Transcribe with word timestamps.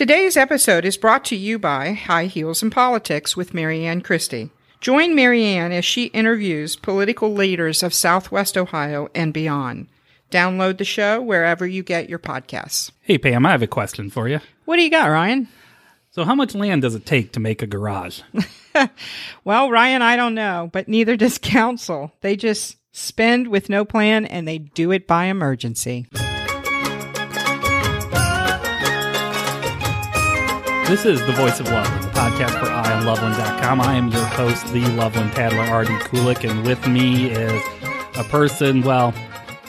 Today's 0.00 0.34
episode 0.34 0.86
is 0.86 0.96
brought 0.96 1.26
to 1.26 1.36
you 1.36 1.58
by 1.58 1.92
High 1.92 2.24
Heels 2.24 2.62
and 2.62 2.72
Politics 2.72 3.36
with 3.36 3.52
Marianne 3.52 4.00
Christie. 4.00 4.48
Join 4.80 5.14
Marianne 5.14 5.72
as 5.72 5.84
she 5.84 6.06
interviews 6.06 6.74
political 6.74 7.34
leaders 7.34 7.82
of 7.82 7.92
Southwest 7.92 8.56
Ohio 8.56 9.10
and 9.14 9.34
beyond. 9.34 9.88
Download 10.30 10.78
the 10.78 10.86
show 10.86 11.20
wherever 11.20 11.66
you 11.66 11.82
get 11.82 12.08
your 12.08 12.18
podcasts. 12.18 12.92
Hey, 13.02 13.18
Pam, 13.18 13.44
I 13.44 13.50
have 13.50 13.60
a 13.60 13.66
question 13.66 14.08
for 14.08 14.26
you. 14.26 14.40
What 14.64 14.76
do 14.76 14.82
you 14.82 14.90
got, 14.90 15.10
Ryan? 15.10 15.48
So, 16.12 16.24
how 16.24 16.34
much 16.34 16.54
land 16.54 16.80
does 16.80 16.94
it 16.94 17.04
take 17.04 17.32
to 17.32 17.40
make 17.40 17.60
a 17.60 17.66
garage? 17.66 18.22
Well, 19.44 19.68
Ryan, 19.68 20.00
I 20.00 20.16
don't 20.16 20.34
know, 20.34 20.70
but 20.72 20.88
neither 20.88 21.14
does 21.14 21.36
council. 21.42 22.10
They 22.22 22.36
just 22.36 22.78
spend 22.92 23.48
with 23.48 23.68
no 23.68 23.84
plan 23.84 24.24
and 24.24 24.48
they 24.48 24.56
do 24.56 24.92
it 24.92 25.06
by 25.06 25.26
emergency. 25.26 26.06
This 30.90 31.04
is 31.04 31.24
The 31.24 31.32
Voice 31.34 31.60
of 31.60 31.68
Loveland, 31.68 32.02
the 32.02 32.08
podcast 32.08 32.58
for 32.58 32.66
IamLoveland.com. 32.66 33.80
I 33.80 33.94
am 33.94 34.08
your 34.08 34.24
host, 34.24 34.66
the 34.72 34.80
Loveland 34.96 35.30
Paddler, 35.30 35.60
Artie 35.60 35.92
Kulik, 35.92 36.42
and 36.42 36.66
with 36.66 36.84
me 36.88 37.30
is 37.30 37.62
a 38.16 38.24
person, 38.24 38.82
well, 38.82 39.14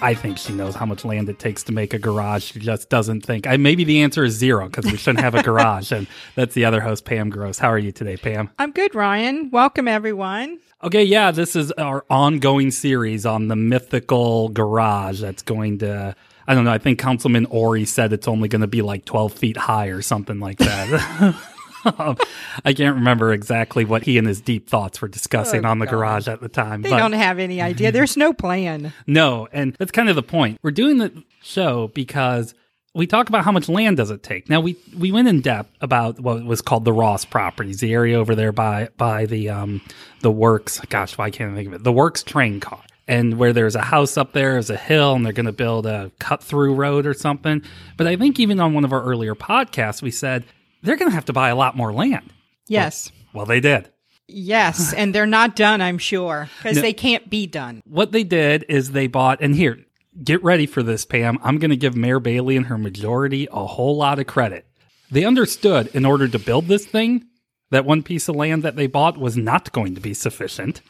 I 0.02 0.16
think 0.16 0.39
she 0.39 0.52
knows 0.52 0.73
how 0.73 0.88
much 0.88 1.05
land 1.05 1.30
it 1.30 1.38
takes 1.38 1.61
to 1.66 1.71
make 1.71 1.94
a 1.94 1.99
garage. 1.99 2.45
She 2.45 2.59
just 2.59 2.89
doesn't 2.89 3.21
think. 3.21 3.45
I, 3.45 3.57
maybe 3.57 3.84
the 3.84 4.02
answer 4.02 4.23
is 4.23 4.34
zero 4.34 4.66
because 4.66 4.91
we 4.91 4.97
shouldn't 4.97 5.23
have 5.23 5.35
a 5.35 5.44
garage. 5.44 5.91
And 5.91 6.07
that's 6.34 6.55
the 6.55 6.66
other 6.66 6.81
host, 6.81 7.05
Pam 7.05 7.30
Gross. 7.30 7.59
How 7.59 7.69
are 7.69 7.77
you 7.77 7.91
today, 7.91 8.17
Pam? 8.17 8.49
I'm 8.58 8.72
good, 8.72 8.95
Ryan. 8.95 9.52
Welcome, 9.52 9.88
everyone. 9.88 10.58
Okay, 10.83 11.03
yeah, 11.03 11.30
this 11.30 11.55
is 11.55 11.72
our 11.73 12.03
ongoing 12.09 12.72
series 12.72 13.27
on 13.27 13.47
the 13.47 13.55
mythical 13.55 14.49
garage 14.49 15.22
that's 15.22 15.44
going 15.44 15.77
to. 15.80 16.16
I 16.51 16.55
don't 16.55 16.65
know. 16.65 16.71
I 16.71 16.79
think 16.79 16.99
Councilman 16.99 17.45
Ori 17.45 17.85
said 17.85 18.11
it's 18.11 18.27
only 18.27 18.49
going 18.49 18.59
to 18.61 18.67
be 18.67 18.81
like 18.81 19.05
12 19.05 19.31
feet 19.31 19.55
high 19.55 19.87
or 19.87 20.01
something 20.01 20.39
like 20.41 20.57
that. 20.57 21.35
I 21.85 22.73
can't 22.73 22.95
remember 22.95 23.31
exactly 23.31 23.85
what 23.85 24.03
he 24.03 24.17
and 24.17 24.27
his 24.27 24.41
deep 24.41 24.69
thoughts 24.69 25.02
were 25.02 25.08
discussing 25.08 25.66
Oh, 25.66 25.69
on 25.69 25.80
the 25.80 25.85
God. 25.85 25.91
garage 25.91 26.27
at 26.27 26.41
the 26.41 26.49
time. 26.49 26.81
They 26.81 26.89
but- 26.89 26.97
don't 26.99 27.13
have 27.13 27.39
any 27.39 27.61
idea. 27.61 27.91
There's 27.93 28.17
no 28.17 28.33
plan. 28.33 28.93
no, 29.08 29.47
and 29.52 29.75
that's 29.80 29.91
kind 29.91 30.09
of 30.09 30.16
the 30.16 30.23
point. 30.23 30.59
We're 30.61 30.71
doing 30.71 30.97
the 30.97 31.23
show 31.41 31.88
because 31.89 32.53
we 32.93 33.08
talk 33.08 33.30
about 33.30 33.45
how 33.45 33.52
much 33.53 33.69
land 33.69 33.97
does 33.97 34.11
it 34.11 34.21
take. 34.21 34.49
Now 34.49 34.59
we 34.59 34.75
we 34.97 35.11
went 35.13 35.27
in 35.30 35.39
depth 35.41 35.71
about 35.80 36.19
what 36.19 36.43
was 36.43 36.61
called 36.61 36.83
the 36.86 36.91
Ross 36.93 37.23
properties, 37.23 37.80
the 37.80 37.93
area 37.93 38.19
over 38.19 38.36
there 38.36 38.52
by 38.52 38.89
by 38.97 39.25
the 39.25 39.49
um 39.49 39.81
the 40.19 40.30
works. 40.31 40.80
Gosh, 40.89 41.17
why 41.17 41.30
can't 41.31 41.53
I 41.53 41.55
think 41.55 41.67
of 41.69 41.73
it? 41.75 41.83
The 41.83 41.93
works 41.93 42.21
train 42.21 42.59
car. 42.59 42.81
And 43.07 43.38
where 43.38 43.52
there's 43.52 43.75
a 43.75 43.81
house 43.81 44.16
up 44.16 44.31
there 44.33 44.57
is 44.57 44.69
a 44.69 44.77
hill, 44.77 45.13
and 45.16 45.25
they're 45.25 45.33
going 45.33 45.45
to 45.47 45.52
build 45.52 45.85
a 45.85 46.11
cut 46.19 46.41
through 46.44 46.75
road 46.75 47.05
or 47.05 47.13
something. 47.13 47.61
But 47.97 48.08
I 48.08 48.16
think 48.16 48.39
even 48.39 48.59
on 48.59 48.73
one 48.73 48.85
of 48.85 48.93
our 48.93 49.03
earlier 49.03 49.35
podcasts, 49.35 50.02
we 50.02 50.11
said 50.11 50.45
they're 50.83 50.95
going 50.95 51.09
to 51.09 51.16
have 51.16 51.25
to 51.25 51.33
buy 51.33 51.49
a 51.49 51.55
lot 51.55 51.75
more 51.75 51.91
land. 51.91 52.31
Yes. 52.67 53.11
Well, 53.33 53.45
they 53.45 53.59
did. 53.59 53.89
Yes. 54.27 54.93
And 54.97 55.13
they're 55.13 55.25
not 55.25 55.55
done, 55.55 55.81
I'm 55.81 55.97
sure, 55.97 56.49
because 56.58 56.77
No. 56.77 56.81
they 56.83 56.93
can't 56.93 57.30
be 57.30 57.47
done. 57.47 57.81
what 57.85 58.11
they 58.13 58.23
did 58.23 58.66
is 58.69 58.91
they 58.91 59.08
bought 59.08 59.41
and 59.41 59.55
here 59.55 59.80
get 60.23 60.43
ready 60.43 60.65
for 60.65 60.83
this 60.83 61.05
pam 61.05 61.38
i'm 61.41 61.58
going 61.58 61.69
to 61.71 61.77
give 61.77 61.95
mayor 61.95 62.19
bailey 62.19 62.58
and 62.58 62.65
her 62.65 62.77
majority 62.77 63.47
a 63.52 63.65
whole 63.65 63.95
lot 63.95 64.19
of 64.19 64.27
credit 64.27 64.65
they 65.09 65.23
understood 65.23 65.88
in 65.93 66.03
order 66.05 66.27
to 66.27 66.38
build 66.38 66.67
this 66.67 66.86
thing 66.86 67.23
that 67.69 67.86
one 67.86 68.03
piece 68.03 68.27
of 68.27 68.36
land 68.36 68.61
that 68.61 68.75
they 68.75 68.88
bought 68.88 69.17
was 69.17 69.38
not 69.38 69.71
going 69.71 69.95
to 69.95 70.02
be 70.02 70.13
sufficient 70.13 70.81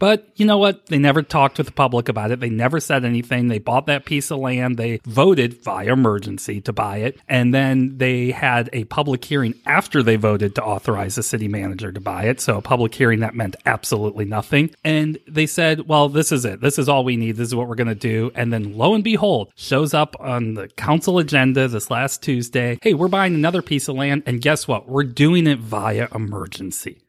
but 0.00 0.26
you 0.34 0.44
know 0.44 0.58
what? 0.58 0.86
They 0.86 0.98
never 0.98 1.22
talked 1.22 1.58
with 1.58 1.68
the 1.68 1.72
public 1.72 2.08
about 2.08 2.32
it. 2.32 2.40
They 2.40 2.50
never 2.50 2.80
said 2.80 3.04
anything. 3.04 3.46
They 3.46 3.60
bought 3.60 3.86
that 3.86 4.06
piece 4.06 4.32
of 4.32 4.38
land. 4.38 4.78
They 4.78 5.00
voted 5.04 5.62
via 5.62 5.92
emergency 5.92 6.60
to 6.62 6.72
buy 6.72 6.96
it. 6.98 7.20
And 7.28 7.54
then 7.54 7.98
they 7.98 8.32
had 8.32 8.70
a 8.72 8.84
public 8.84 9.24
hearing 9.24 9.54
after 9.66 10.02
they 10.02 10.16
voted 10.16 10.54
to 10.56 10.64
authorize 10.64 11.14
the 11.14 11.22
city 11.22 11.46
manager 11.46 11.92
to 11.92 12.00
buy 12.00 12.24
it. 12.24 12.40
So 12.40 12.56
a 12.56 12.62
public 12.62 12.94
hearing 12.94 13.20
that 13.20 13.34
meant 13.34 13.56
absolutely 13.66 14.24
nothing. 14.24 14.74
And 14.82 15.18
they 15.28 15.46
said, 15.46 15.86
well, 15.86 16.08
this 16.08 16.32
is 16.32 16.44
it. 16.44 16.60
This 16.60 16.78
is 16.78 16.88
all 16.88 17.04
we 17.04 17.16
need. 17.16 17.36
This 17.36 17.48
is 17.48 17.54
what 17.54 17.68
we're 17.68 17.74
going 17.74 17.88
to 17.88 17.94
do. 17.94 18.32
And 18.34 18.52
then 18.52 18.76
lo 18.76 18.94
and 18.94 19.04
behold, 19.04 19.52
shows 19.54 19.92
up 19.92 20.16
on 20.18 20.54
the 20.54 20.68
council 20.68 21.18
agenda 21.18 21.68
this 21.68 21.90
last 21.90 22.22
Tuesday. 22.22 22.78
Hey, 22.80 22.94
we're 22.94 23.08
buying 23.08 23.34
another 23.34 23.60
piece 23.60 23.86
of 23.86 23.96
land. 23.96 24.22
And 24.24 24.40
guess 24.40 24.66
what? 24.66 24.88
We're 24.88 25.04
doing 25.04 25.46
it 25.46 25.58
via 25.58 26.08
emergency. 26.14 27.02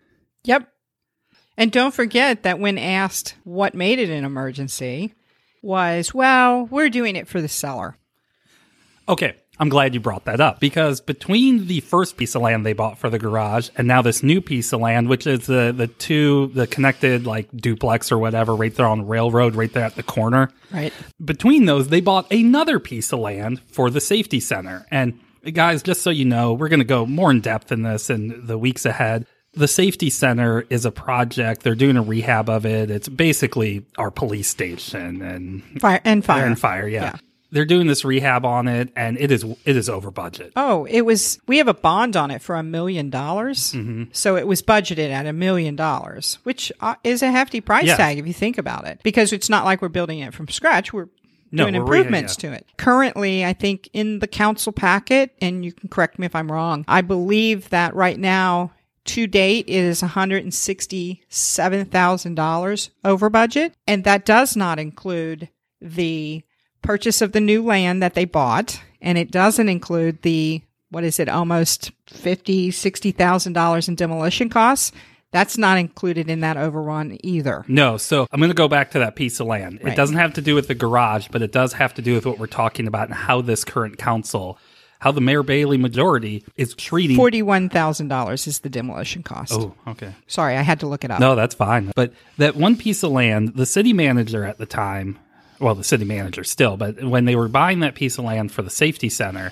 Yep. 0.43 0.67
And 1.57 1.71
don't 1.71 1.93
forget 1.93 2.43
that 2.43 2.59
when 2.59 2.77
asked 2.77 3.35
what 3.43 3.75
made 3.75 3.99
it 3.99 4.09
an 4.09 4.25
emergency, 4.25 5.13
was, 5.61 6.13
well, 6.13 6.65
we're 6.65 6.89
doing 6.89 7.15
it 7.15 7.27
for 7.27 7.41
the 7.41 7.47
seller. 7.47 7.97
Okay, 9.07 9.35
I'm 9.59 9.69
glad 9.69 9.93
you 9.93 9.99
brought 9.99 10.25
that 10.25 10.39
up 10.39 10.59
because 10.59 11.01
between 11.01 11.67
the 11.67 11.81
first 11.81 12.17
piece 12.17 12.33
of 12.33 12.41
land 12.41 12.65
they 12.65 12.73
bought 12.73 12.97
for 12.97 13.09
the 13.09 13.19
garage 13.19 13.69
and 13.77 13.87
now 13.87 14.01
this 14.01 14.23
new 14.23 14.41
piece 14.41 14.73
of 14.73 14.79
land, 14.79 15.09
which 15.09 15.27
is 15.27 15.45
the 15.45 15.71
the 15.75 15.87
two 15.87 16.47
the 16.55 16.65
connected 16.65 17.27
like 17.27 17.49
duplex 17.55 18.11
or 18.11 18.17
whatever 18.17 18.55
right 18.55 18.73
there 18.73 18.87
on 18.87 18.99
the 18.99 19.05
railroad, 19.05 19.55
right 19.55 19.71
there 19.71 19.83
at 19.83 19.95
the 19.95 20.03
corner. 20.03 20.49
Right. 20.71 20.93
Between 21.23 21.65
those, 21.65 21.89
they 21.89 22.01
bought 22.01 22.31
another 22.31 22.79
piece 22.79 23.11
of 23.11 23.19
land 23.19 23.61
for 23.71 23.89
the 23.89 24.01
safety 24.01 24.39
center. 24.39 24.87
And 24.89 25.19
guys, 25.53 25.83
just 25.83 26.01
so 26.01 26.09
you 26.09 26.25
know, 26.25 26.53
we're 26.53 26.69
going 26.69 26.79
to 26.79 26.85
go 26.85 27.05
more 27.05 27.29
in 27.29 27.41
depth 27.41 27.71
in 27.71 27.83
this 27.83 28.09
in 28.09 28.47
the 28.47 28.57
weeks 28.57 28.85
ahead. 28.85 29.27
The 29.53 29.67
safety 29.67 30.09
center 30.09 30.65
is 30.69 30.85
a 30.85 30.91
project. 30.91 31.63
They're 31.63 31.75
doing 31.75 31.97
a 31.97 32.01
rehab 32.01 32.49
of 32.49 32.65
it. 32.65 32.89
It's 32.89 33.09
basically 33.09 33.85
our 33.97 34.09
police 34.11 34.47
station 34.47 35.21
and 35.21 35.81
Fire 35.81 35.99
and 36.05 36.23
fire. 36.23 36.45
and 36.45 36.57
fire. 36.59 36.87
Yeah. 36.87 37.01
Yeah. 37.03 37.15
They're 37.53 37.65
doing 37.65 37.87
this 37.87 38.05
rehab 38.05 38.45
on 38.45 38.69
it, 38.69 38.93
and 38.95 39.17
it 39.19 39.29
is 39.29 39.43
it 39.65 39.75
is 39.75 39.89
over 39.89 40.09
budget. 40.09 40.53
Oh, 40.55 40.85
it 40.85 41.01
was, 41.01 41.37
we 41.47 41.57
have 41.57 41.67
a 41.67 41.73
bond 41.73 42.15
on 42.15 42.31
it 42.31 42.41
for 42.41 42.55
a 42.55 42.63
million 42.63 43.09
dollars. 43.09 43.73
Mm-hmm. 43.73 44.03
So 44.13 44.37
it 44.37 44.47
was 44.47 44.61
budgeted 44.61 45.09
at 45.09 45.25
a 45.25 45.33
million 45.33 45.75
dollars, 45.75 46.39
which 46.43 46.71
uh, 46.79 46.95
is 47.03 47.21
a 47.21 47.29
hefty 47.29 47.59
price 47.59 47.87
Yes. 47.87 47.97
tag 47.97 48.17
if 48.19 48.25
you 48.25 48.31
think 48.33 48.57
about 48.57 48.87
it, 48.87 49.01
because 49.03 49.33
it's 49.33 49.49
not 49.49 49.65
like 49.65 49.81
we're 49.81 49.89
building 49.89 50.19
it 50.19 50.33
from 50.33 50.47
scratch. 50.47 50.93
We're 50.93 51.09
No, 51.51 51.65
doing 51.65 51.73
we're 51.75 51.81
improvements 51.81 52.37
yeah. 52.41 52.51
to 52.51 52.55
it. 52.55 52.67
Currently, 52.77 53.43
I 53.43 53.51
think 53.51 53.89
in 53.91 54.19
the 54.19 54.27
council 54.27 54.71
packet, 54.71 55.35
and 55.41 55.65
you 55.65 55.73
can 55.73 55.89
correct 55.89 56.19
me 56.19 56.25
if 56.27 56.35
I'm 56.37 56.49
wrong, 56.49 56.85
I 56.87 57.01
believe 57.01 57.69
that 57.71 57.93
right 57.95 58.17
now, 58.17 58.71
to 59.05 59.27
date, 59.27 59.65
it 59.67 59.73
is 59.73 60.01
$167,000 60.01 62.89
over 63.03 63.29
budget. 63.29 63.73
And 63.87 64.03
that 64.03 64.25
does 64.25 64.55
not 64.55 64.79
include 64.79 65.49
the 65.79 66.43
purchase 66.81 67.21
of 67.21 67.31
the 67.31 67.41
new 67.41 67.63
land 67.63 68.03
that 68.03 68.13
they 68.13 68.25
bought. 68.25 68.81
And 69.01 69.17
it 69.17 69.31
doesn't 69.31 69.69
include 69.69 70.21
the, 70.21 70.61
what 70.89 71.03
is 71.03 71.19
it, 71.19 71.29
almost 71.29 71.91
$50,000, 72.07 72.69
$60,000 72.69 73.87
in 73.87 73.95
demolition 73.95 74.49
costs. 74.49 74.91
That's 75.31 75.57
not 75.57 75.77
included 75.77 76.29
in 76.29 76.41
that 76.41 76.57
overrun 76.57 77.17
either. 77.23 77.63
No, 77.69 77.95
so 77.95 78.27
I'm 78.31 78.41
going 78.41 78.51
to 78.51 78.55
go 78.55 78.67
back 78.67 78.91
to 78.91 78.99
that 78.99 79.15
piece 79.15 79.39
of 79.39 79.47
land. 79.47 79.79
It 79.81 79.95
doesn't 79.95 80.17
have 80.17 80.33
to 80.33 80.41
do 80.41 80.55
with 80.55 80.67
the 80.67 80.75
garage, 80.75 81.29
but 81.31 81.41
it 81.41 81.53
does 81.53 81.71
have 81.73 81.93
to 81.93 82.01
do 82.01 82.15
with 82.15 82.25
what 82.25 82.37
we're 82.37 82.47
talking 82.47 82.85
about 82.85 83.07
and 83.07 83.15
how 83.15 83.41
this 83.41 83.63
current 83.63 83.97
council, 83.97 84.59
how 85.01 85.11
the 85.11 85.19
Mayor 85.19 85.41
Bailey 85.41 85.77
majority 85.77 86.43
is 86.55 86.75
treating. 86.75 87.17
$41,000 87.17 88.47
is 88.47 88.59
the 88.59 88.69
demolition 88.69 89.23
cost. 89.23 89.51
oh, 89.51 89.73
okay. 89.87 90.13
Sorry, 90.27 90.55
I 90.55 90.61
had 90.61 90.79
to 90.81 90.87
look 90.87 91.03
it 91.03 91.09
up. 91.09 91.19
No, 91.19 91.35
that's 91.35 91.55
fine. 91.55 91.91
But 91.95 92.13
that 92.37 92.55
one 92.55 92.77
piece 92.77 93.01
of 93.01 93.11
land, 93.11 93.55
the 93.55 93.65
city 93.65 93.93
manager 93.93 94.45
at 94.45 94.59
the 94.59 94.67
time, 94.67 95.17
well, 95.59 95.73
the 95.73 95.83
city 95.83 96.05
manager 96.05 96.43
still, 96.43 96.77
but 96.77 97.03
when 97.03 97.25
they 97.25 97.35
were 97.35 97.47
buying 97.47 97.79
that 97.79 97.95
piece 97.95 98.19
of 98.19 98.25
land 98.25 98.51
for 98.51 98.61
the 98.61 98.69
safety 98.69 99.09
center, 99.09 99.51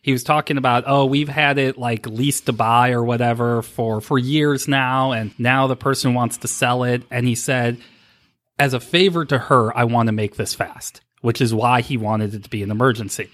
he 0.00 0.10
was 0.10 0.24
talking 0.24 0.56
about, 0.56 0.84
oh, 0.86 1.04
we've 1.04 1.28
had 1.28 1.58
it 1.58 1.76
like 1.76 2.06
leased 2.06 2.46
to 2.46 2.54
buy 2.54 2.92
or 2.92 3.04
whatever 3.04 3.60
for 3.60 4.00
for 4.00 4.18
years 4.18 4.66
now, 4.66 5.12
and 5.12 5.38
now 5.38 5.66
the 5.66 5.76
person 5.76 6.14
wants 6.14 6.38
to 6.38 6.48
sell 6.48 6.82
it. 6.84 7.02
And 7.10 7.26
he 7.26 7.34
said, 7.34 7.76
as 8.58 8.72
a 8.72 8.80
favor 8.80 9.26
to 9.26 9.36
her, 9.38 9.76
I 9.76 9.84
want 9.84 10.06
to 10.06 10.12
make 10.12 10.36
this 10.36 10.54
fast, 10.54 11.02
which 11.20 11.42
is 11.42 11.52
why 11.52 11.82
he 11.82 11.98
wanted 11.98 12.32
it 12.32 12.44
to 12.44 12.48
be 12.48 12.62
an 12.62 12.70
emergency. 12.70 13.28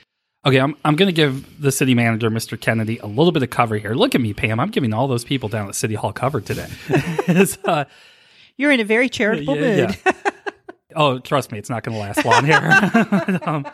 Okay, 0.46 0.58
I'm, 0.58 0.76
I'm 0.84 0.94
going 0.96 1.08
to 1.08 1.12
give 1.12 1.60
the 1.60 1.72
city 1.72 1.94
manager, 1.94 2.30
Mr. 2.30 2.60
Kennedy, 2.60 2.98
a 2.98 3.06
little 3.06 3.32
bit 3.32 3.42
of 3.42 3.48
cover 3.48 3.78
here. 3.78 3.94
Look 3.94 4.14
at 4.14 4.20
me, 4.20 4.34
Pam. 4.34 4.60
I'm 4.60 4.70
giving 4.70 4.92
all 4.92 5.08
those 5.08 5.24
people 5.24 5.48
down 5.48 5.68
at 5.68 5.74
City 5.74 5.94
Hall 5.94 6.12
cover 6.12 6.40
today. 6.40 6.68
Uh, 7.64 7.84
You're 8.56 8.70
in 8.70 8.80
a 8.80 8.84
very 8.84 9.08
charitable 9.08 9.56
yeah, 9.56 9.86
mood. 9.86 9.98
yeah. 10.04 10.12
oh, 10.96 11.18
trust 11.18 11.50
me, 11.50 11.58
it's 11.58 11.70
not 11.70 11.82
going 11.82 11.94
to 11.94 12.00
last 12.00 12.24
long 12.24 12.44
here. 12.44 13.40
um, 13.46 13.66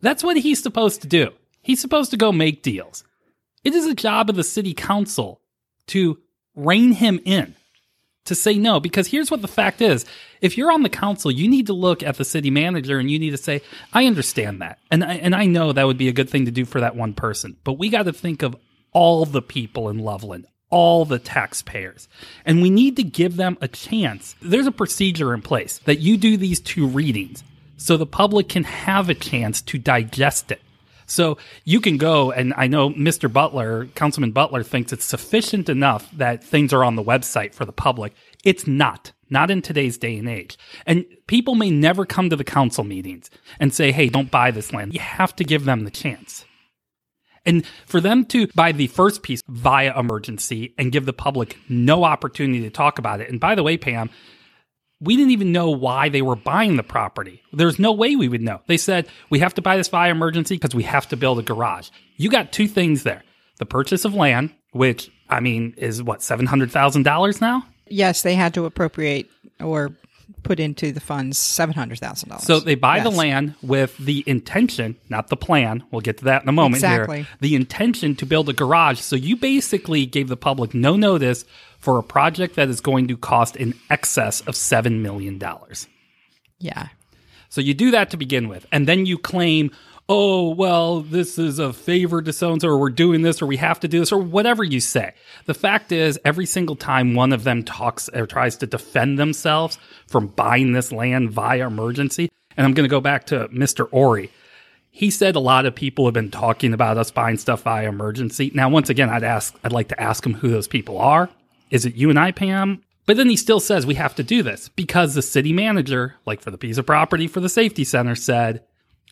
that's 0.00 0.22
what 0.22 0.36
he's 0.36 0.62
supposed 0.62 1.02
to 1.02 1.08
do. 1.08 1.32
He's 1.60 1.80
supposed 1.80 2.12
to 2.12 2.16
go 2.16 2.30
make 2.30 2.62
deals. 2.62 3.04
It 3.64 3.74
is 3.74 3.86
a 3.86 3.94
job 3.94 4.30
of 4.30 4.36
the 4.36 4.44
city 4.44 4.72
council 4.72 5.40
to 5.88 6.18
rein 6.54 6.92
him 6.92 7.20
in, 7.24 7.54
to 8.24 8.34
say 8.34 8.54
no. 8.54 8.80
Because 8.80 9.08
here's 9.08 9.30
what 9.30 9.42
the 9.42 9.48
fact 9.48 9.80
is 9.80 10.04
if 10.40 10.56
you're 10.56 10.72
on 10.72 10.82
the 10.82 10.88
council, 10.88 11.30
you 11.30 11.48
need 11.48 11.66
to 11.66 11.72
look 11.72 12.02
at 12.02 12.16
the 12.16 12.24
city 12.24 12.50
manager 12.50 12.98
and 12.98 13.10
you 13.10 13.18
need 13.18 13.30
to 13.30 13.36
say, 13.36 13.62
I 13.92 14.06
understand 14.06 14.62
that. 14.62 14.78
And 14.90 15.04
I, 15.04 15.14
and 15.14 15.34
I 15.34 15.46
know 15.46 15.72
that 15.72 15.86
would 15.86 15.98
be 15.98 16.08
a 16.08 16.12
good 16.12 16.30
thing 16.30 16.44
to 16.46 16.50
do 16.50 16.64
for 16.64 16.80
that 16.80 16.96
one 16.96 17.14
person. 17.14 17.56
But 17.64 17.74
we 17.74 17.88
got 17.88 18.04
to 18.04 18.12
think 18.12 18.42
of 18.42 18.56
all 18.92 19.24
the 19.24 19.42
people 19.42 19.88
in 19.88 19.98
Loveland, 19.98 20.46
all 20.68 21.04
the 21.04 21.18
taxpayers. 21.18 22.08
And 22.44 22.62
we 22.62 22.70
need 22.70 22.96
to 22.96 23.02
give 23.02 23.36
them 23.36 23.56
a 23.60 23.68
chance. 23.68 24.34
There's 24.42 24.66
a 24.66 24.72
procedure 24.72 25.34
in 25.34 25.42
place 25.42 25.78
that 25.78 26.00
you 26.00 26.16
do 26.16 26.36
these 26.36 26.60
two 26.60 26.86
readings 26.86 27.44
so 27.76 27.96
the 27.96 28.06
public 28.06 28.48
can 28.48 28.64
have 28.64 29.08
a 29.08 29.14
chance 29.14 29.62
to 29.62 29.78
digest 29.78 30.52
it. 30.52 30.60
So 31.10 31.38
you 31.64 31.80
can 31.80 31.96
go, 31.96 32.30
and 32.30 32.54
I 32.56 32.68
know 32.68 32.90
Mr. 32.90 33.30
Butler, 33.30 33.86
Councilman 33.94 34.30
Butler, 34.30 34.62
thinks 34.62 34.92
it's 34.92 35.04
sufficient 35.04 35.68
enough 35.68 36.10
that 36.12 36.44
things 36.44 36.72
are 36.72 36.84
on 36.84 36.94
the 36.94 37.02
website 37.02 37.52
for 37.52 37.64
the 37.64 37.72
public. 37.72 38.14
It's 38.44 38.66
not, 38.66 39.12
not 39.28 39.50
in 39.50 39.60
today's 39.60 39.98
day 39.98 40.16
and 40.16 40.28
age. 40.28 40.56
And 40.86 41.04
people 41.26 41.56
may 41.56 41.70
never 41.70 42.06
come 42.06 42.30
to 42.30 42.36
the 42.36 42.44
council 42.44 42.84
meetings 42.84 43.28
and 43.58 43.74
say, 43.74 43.90
hey, 43.90 44.08
don't 44.08 44.30
buy 44.30 44.52
this 44.52 44.72
land. 44.72 44.94
You 44.94 45.00
have 45.00 45.34
to 45.36 45.44
give 45.44 45.64
them 45.64 45.84
the 45.84 45.90
chance. 45.90 46.44
And 47.44 47.64
for 47.86 48.00
them 48.00 48.24
to 48.26 48.46
buy 48.48 48.70
the 48.70 48.86
first 48.86 49.22
piece 49.22 49.42
via 49.48 49.98
emergency 49.98 50.74
and 50.78 50.92
give 50.92 51.06
the 51.06 51.12
public 51.12 51.58
no 51.68 52.04
opportunity 52.04 52.60
to 52.62 52.70
talk 52.70 52.98
about 52.98 53.20
it. 53.20 53.30
And 53.30 53.40
by 53.40 53.54
the 53.54 53.62
way, 53.62 53.76
Pam, 53.76 54.10
we 55.00 55.16
didn't 55.16 55.30
even 55.30 55.52
know 55.52 55.70
why 55.70 56.08
they 56.08 56.22
were 56.22 56.36
buying 56.36 56.76
the 56.76 56.82
property. 56.82 57.42
There's 57.52 57.78
no 57.78 57.92
way 57.92 58.16
we 58.16 58.28
would 58.28 58.42
know. 58.42 58.60
They 58.66 58.76
said, 58.76 59.08
we 59.30 59.38
have 59.38 59.54
to 59.54 59.62
buy 59.62 59.76
this 59.76 59.88
via 59.88 60.10
emergency 60.10 60.56
because 60.56 60.74
we 60.74 60.82
have 60.82 61.08
to 61.08 61.16
build 61.16 61.38
a 61.38 61.42
garage. 61.42 61.88
You 62.16 62.28
got 62.30 62.52
two 62.52 62.68
things 62.68 63.02
there 63.02 63.22
the 63.58 63.66
purchase 63.66 64.04
of 64.06 64.14
land, 64.14 64.50
which, 64.72 65.10
I 65.28 65.40
mean, 65.40 65.74
is 65.76 66.02
what, 66.02 66.20
$700,000 66.20 67.40
now? 67.40 67.66
Yes, 67.88 68.22
they 68.22 68.34
had 68.34 68.54
to 68.54 68.64
appropriate 68.64 69.30
or 69.60 69.94
put 70.42 70.60
into 70.60 70.92
the 70.92 71.00
funds 71.00 71.38
$700,000. 71.38 72.40
So 72.40 72.60
they 72.60 72.74
buy 72.74 73.00
the 73.00 73.10
land 73.10 73.54
with 73.62 73.96
the 73.98 74.24
intention, 74.26 74.96
not 75.08 75.28
the 75.28 75.36
plan. 75.36 75.84
We'll 75.90 76.00
get 76.00 76.18
to 76.18 76.24
that 76.24 76.42
in 76.42 76.48
a 76.48 76.52
moment 76.52 76.76
Exactly. 76.76 77.18
here. 77.18 77.28
The 77.40 77.54
intention 77.54 78.16
to 78.16 78.26
build 78.26 78.48
a 78.48 78.52
garage. 78.52 79.00
So 79.00 79.16
you 79.16 79.36
basically 79.36 80.06
gave 80.06 80.28
the 80.28 80.36
public 80.36 80.74
no 80.74 80.96
notice 80.96 81.44
for 81.78 81.98
a 81.98 82.02
project 82.02 82.56
that 82.56 82.68
is 82.68 82.80
going 82.80 83.08
to 83.08 83.16
cost 83.16 83.56
in 83.56 83.74
excess 83.88 84.40
of 84.42 84.54
$7 84.54 85.00
million. 85.00 85.40
Yeah. 86.58 86.88
So 87.48 87.60
you 87.60 87.74
do 87.74 87.90
that 87.90 88.10
to 88.10 88.16
begin 88.16 88.48
with. 88.48 88.66
And 88.70 88.86
then 88.86 89.06
you 89.06 89.18
claim, 89.18 89.70
oh, 90.10 90.48
well, 90.48 91.02
this 91.02 91.38
is 91.38 91.60
a 91.60 91.72
favor 91.72 92.20
to 92.20 92.32
so 92.32 92.50
and 92.50 92.60
so, 92.60 92.68
or 92.68 92.78
we're 92.78 92.90
doing 92.90 93.22
this, 93.22 93.40
or 93.40 93.46
we 93.46 93.58
have 93.58 93.78
to 93.78 93.86
do 93.86 94.00
this, 94.00 94.10
or 94.10 94.18
whatever 94.18 94.64
you 94.64 94.80
say. 94.80 95.14
The 95.46 95.54
fact 95.54 95.92
is, 95.92 96.18
every 96.24 96.46
single 96.46 96.74
time 96.74 97.14
one 97.14 97.32
of 97.32 97.44
them 97.44 97.62
talks 97.62 98.08
or 98.08 98.26
tries 98.26 98.56
to 98.56 98.66
defend 98.66 99.20
themselves 99.20 99.78
from 100.08 100.26
buying 100.26 100.72
this 100.72 100.90
land 100.90 101.30
via 101.30 101.64
emergency, 101.64 102.28
and 102.56 102.66
I'm 102.66 102.74
going 102.74 102.84
to 102.84 102.90
go 102.90 103.00
back 103.00 103.26
to 103.26 103.46
Mr. 103.48 103.86
Ori. 103.92 104.32
He 104.90 105.12
said 105.12 105.36
a 105.36 105.40
lot 105.40 105.64
of 105.64 105.76
people 105.76 106.06
have 106.06 106.14
been 106.14 106.32
talking 106.32 106.74
about 106.74 106.98
us 106.98 107.12
buying 107.12 107.38
stuff 107.38 107.62
via 107.62 107.88
emergency. 107.88 108.50
Now, 108.52 108.68
once 108.68 108.90
again, 108.90 109.08
I'd 109.08 109.22
ask, 109.22 109.54
I'd 109.62 109.70
like 109.70 109.88
to 109.88 110.02
ask 110.02 110.26
him 110.26 110.34
who 110.34 110.50
those 110.50 110.66
people 110.66 110.98
are. 110.98 111.30
Is 111.70 111.86
it 111.86 111.94
you 111.94 112.10
and 112.10 112.18
I, 112.18 112.32
Pam? 112.32 112.82
But 113.06 113.16
then 113.16 113.28
he 113.28 113.36
still 113.36 113.60
says 113.60 113.86
we 113.86 113.94
have 113.94 114.16
to 114.16 114.24
do 114.24 114.42
this 114.42 114.68
because 114.70 115.14
the 115.14 115.22
city 115.22 115.52
manager, 115.52 116.16
like 116.26 116.40
for 116.40 116.50
the 116.50 116.58
piece 116.58 116.78
of 116.78 116.86
property 116.86 117.28
for 117.28 117.38
the 117.38 117.48
safety 117.48 117.84
center, 117.84 118.16
said, 118.16 118.64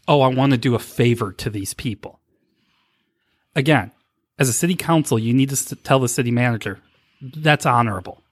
Oh, 0.08 0.22
I 0.22 0.28
want 0.28 0.52
to 0.52 0.58
do 0.58 0.74
a 0.74 0.80
favor 0.80 1.32
to 1.34 1.50
these 1.50 1.74
people. 1.74 2.18
Again, 3.54 3.92
as 4.38 4.48
a 4.48 4.54
city 4.54 4.74
council, 4.74 5.18
you 5.18 5.34
need 5.34 5.50
to 5.50 5.76
tell 5.76 5.98
the 6.00 6.08
city 6.08 6.30
manager 6.30 6.80
that's 7.20 7.66
honorable. 7.66 8.22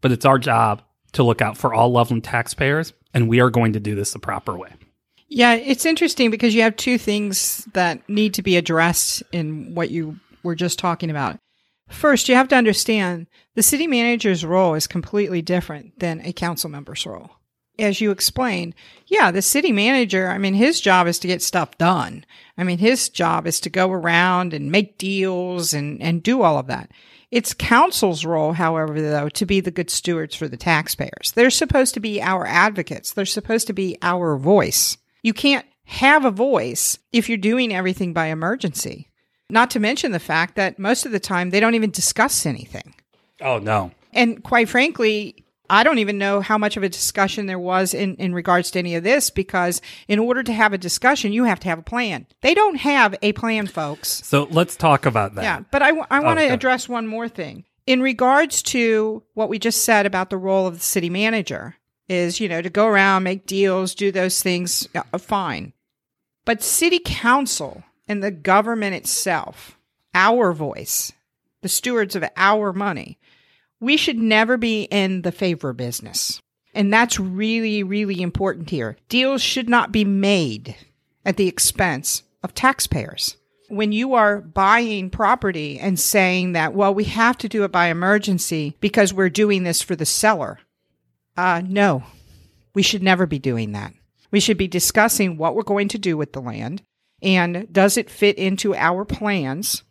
But 0.00 0.12
it's 0.12 0.24
our 0.24 0.38
job 0.38 0.82
to 1.12 1.22
look 1.22 1.42
out 1.42 1.56
for 1.56 1.74
all 1.74 1.90
Loveland 1.90 2.24
taxpayers, 2.24 2.92
and 3.12 3.28
we 3.28 3.40
are 3.40 3.50
going 3.50 3.72
to 3.72 3.80
do 3.80 3.94
this 3.94 4.12
the 4.12 4.18
proper 4.18 4.56
way. 4.56 4.70
Yeah, 5.28 5.54
it's 5.54 5.86
interesting 5.86 6.30
because 6.30 6.54
you 6.54 6.62
have 6.62 6.76
two 6.76 6.98
things 6.98 7.66
that 7.72 8.08
need 8.08 8.34
to 8.34 8.42
be 8.42 8.56
addressed 8.56 9.22
in 9.32 9.74
what 9.74 9.90
you 9.90 10.20
were 10.42 10.54
just 10.54 10.78
talking 10.78 11.10
about. 11.10 11.38
First, 11.88 12.28
you 12.28 12.34
have 12.34 12.48
to 12.48 12.56
understand 12.56 13.26
the 13.54 13.62
city 13.62 13.86
manager's 13.86 14.44
role 14.44 14.74
is 14.74 14.86
completely 14.86 15.42
different 15.42 15.98
than 15.98 16.20
a 16.20 16.32
council 16.32 16.70
member's 16.70 17.04
role. 17.06 17.30
As 17.78 18.00
you 18.00 18.10
explained, 18.12 18.74
yeah, 19.06 19.30
the 19.30 19.42
city 19.42 19.72
manager, 19.72 20.28
I 20.28 20.38
mean, 20.38 20.54
his 20.54 20.80
job 20.80 21.06
is 21.06 21.18
to 21.20 21.26
get 21.26 21.42
stuff 21.42 21.76
done. 21.76 22.24
I 22.56 22.62
mean, 22.62 22.78
his 22.78 23.08
job 23.08 23.46
is 23.46 23.58
to 23.60 23.70
go 23.70 23.90
around 23.90 24.54
and 24.54 24.70
make 24.70 24.96
deals 24.96 25.74
and, 25.74 26.00
and 26.00 26.22
do 26.22 26.42
all 26.42 26.58
of 26.58 26.68
that. 26.68 26.90
It's 27.32 27.52
council's 27.52 28.24
role, 28.24 28.52
however, 28.52 29.00
though, 29.02 29.28
to 29.30 29.44
be 29.44 29.58
the 29.58 29.72
good 29.72 29.90
stewards 29.90 30.36
for 30.36 30.46
the 30.46 30.56
taxpayers. 30.56 31.32
They're 31.34 31.50
supposed 31.50 31.94
to 31.94 32.00
be 32.00 32.22
our 32.22 32.46
advocates. 32.46 33.12
They're 33.12 33.26
supposed 33.26 33.66
to 33.66 33.72
be 33.72 33.98
our 34.02 34.36
voice. 34.36 34.96
You 35.22 35.32
can't 35.32 35.66
have 35.86 36.24
a 36.24 36.30
voice 36.30 36.98
if 37.12 37.28
you're 37.28 37.38
doing 37.38 37.74
everything 37.74 38.12
by 38.12 38.26
emergency. 38.26 39.10
Not 39.50 39.70
to 39.72 39.80
mention 39.80 40.12
the 40.12 40.20
fact 40.20 40.54
that 40.56 40.78
most 40.78 41.06
of 41.06 41.12
the 41.12 41.20
time 41.20 41.50
they 41.50 41.60
don't 41.60 41.74
even 41.74 41.90
discuss 41.90 42.46
anything. 42.46 42.94
Oh, 43.40 43.58
no. 43.58 43.90
And 44.12 44.42
quite 44.44 44.68
frankly, 44.68 45.43
I 45.74 45.82
don't 45.82 45.98
even 45.98 46.18
know 46.18 46.40
how 46.40 46.56
much 46.58 46.76
of 46.76 46.82
a 46.82 46.88
discussion 46.88 47.46
there 47.46 47.58
was 47.58 47.94
in, 47.94 48.16
in 48.16 48.34
regards 48.34 48.70
to 48.72 48.78
any 48.78 48.94
of 48.94 49.04
this 49.04 49.30
because 49.30 49.80
in 50.08 50.18
order 50.18 50.42
to 50.42 50.52
have 50.52 50.72
a 50.72 50.78
discussion, 50.78 51.32
you 51.32 51.44
have 51.44 51.60
to 51.60 51.68
have 51.68 51.78
a 51.78 51.82
plan. 51.82 52.26
They 52.40 52.54
don't 52.54 52.76
have 52.76 53.14
a 53.22 53.32
plan, 53.32 53.66
folks. 53.66 54.24
So 54.24 54.44
let's 54.50 54.76
talk 54.76 55.06
about 55.06 55.34
that. 55.34 55.42
Yeah, 55.42 55.60
but 55.70 55.82
I, 55.82 55.92
want 55.92 56.10
to 56.10 56.44
Okay. 56.44 56.48
address 56.48 56.88
one 56.88 57.06
more 57.06 57.28
thing. 57.28 57.64
In 57.86 58.00
regards 58.00 58.62
to 58.64 59.22
what 59.34 59.48
we 59.48 59.58
just 59.58 59.84
said 59.84 60.06
about 60.06 60.30
the 60.30 60.36
role 60.38 60.66
of 60.66 60.74
the 60.74 60.80
city 60.80 61.10
manager, 61.10 61.76
is, 62.08 62.40
you 62.40 62.48
know, 62.48 62.60
to 62.62 62.70
go 62.70 62.86
around, 62.86 63.22
make 63.22 63.46
deals, 63.46 63.94
do 63.94 64.12
those 64.12 64.42
things, 64.42 64.88
uh, 64.94 65.18
fine. 65.18 65.72
But 66.44 66.62
city 66.62 67.00
council 67.02 67.82
and 68.06 68.22
the 68.22 68.30
government 68.30 68.94
itself, 68.94 69.78
our 70.14 70.52
voice, 70.52 71.12
the 71.62 71.68
stewards 71.68 72.14
of 72.14 72.24
our 72.36 72.72
money, 72.72 73.18
we 73.80 73.96
should 73.96 74.18
never 74.18 74.56
be 74.56 74.82
in 74.84 75.22
the 75.22 75.32
favor 75.32 75.72
business. 75.72 76.40
And 76.74 76.92
that's 76.92 77.20
really, 77.20 77.82
really 77.82 78.20
important 78.20 78.70
here. 78.70 78.96
Deals 79.08 79.42
should 79.42 79.68
not 79.68 79.92
be 79.92 80.04
made 80.04 80.76
at 81.24 81.36
the 81.36 81.46
expense 81.46 82.22
of 82.42 82.54
taxpayers. 82.54 83.36
When 83.68 83.92
you 83.92 84.14
are 84.14 84.40
buying 84.40 85.08
property 85.10 85.78
and 85.78 85.98
saying 85.98 86.52
that, 86.52 86.74
well, 86.74 86.92
we 86.92 87.04
have 87.04 87.38
to 87.38 87.48
do 87.48 87.64
it 87.64 87.72
by 87.72 87.86
emergency 87.86 88.76
because 88.80 89.14
we're 89.14 89.30
doing 89.30 89.62
this 89.62 89.82
for 89.82 89.96
the 89.96 90.04
seller, 90.04 90.58
uh, 91.36 91.62
no, 91.64 92.02
we 92.74 92.82
should 92.82 93.02
never 93.02 93.26
be 93.26 93.38
doing 93.38 93.72
that. 93.72 93.94
We 94.30 94.40
should 94.40 94.58
be 94.58 94.68
discussing 94.68 95.36
what 95.36 95.54
we're 95.54 95.62
going 95.62 95.88
to 95.88 95.98
do 95.98 96.16
with 96.16 96.32
the 96.32 96.42
land 96.42 96.82
and 97.24 97.72
does 97.72 97.96
it 97.96 98.10
fit 98.10 98.36
into 98.36 98.74
our 98.74 99.06
plans? 99.06 99.82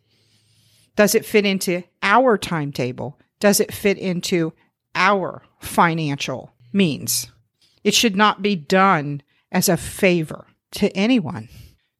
Does 0.94 1.16
it 1.16 1.26
fit 1.26 1.44
into 1.44 1.82
our 2.00 2.38
timetable? 2.38 3.18
Does 3.44 3.60
it 3.60 3.74
fit 3.74 3.98
into 3.98 4.54
our 4.94 5.42
financial 5.60 6.54
means? 6.72 7.30
It 7.82 7.92
should 7.92 8.16
not 8.16 8.40
be 8.40 8.56
done 8.56 9.20
as 9.52 9.68
a 9.68 9.76
favor 9.76 10.46
to 10.70 10.90
anyone. 10.96 11.50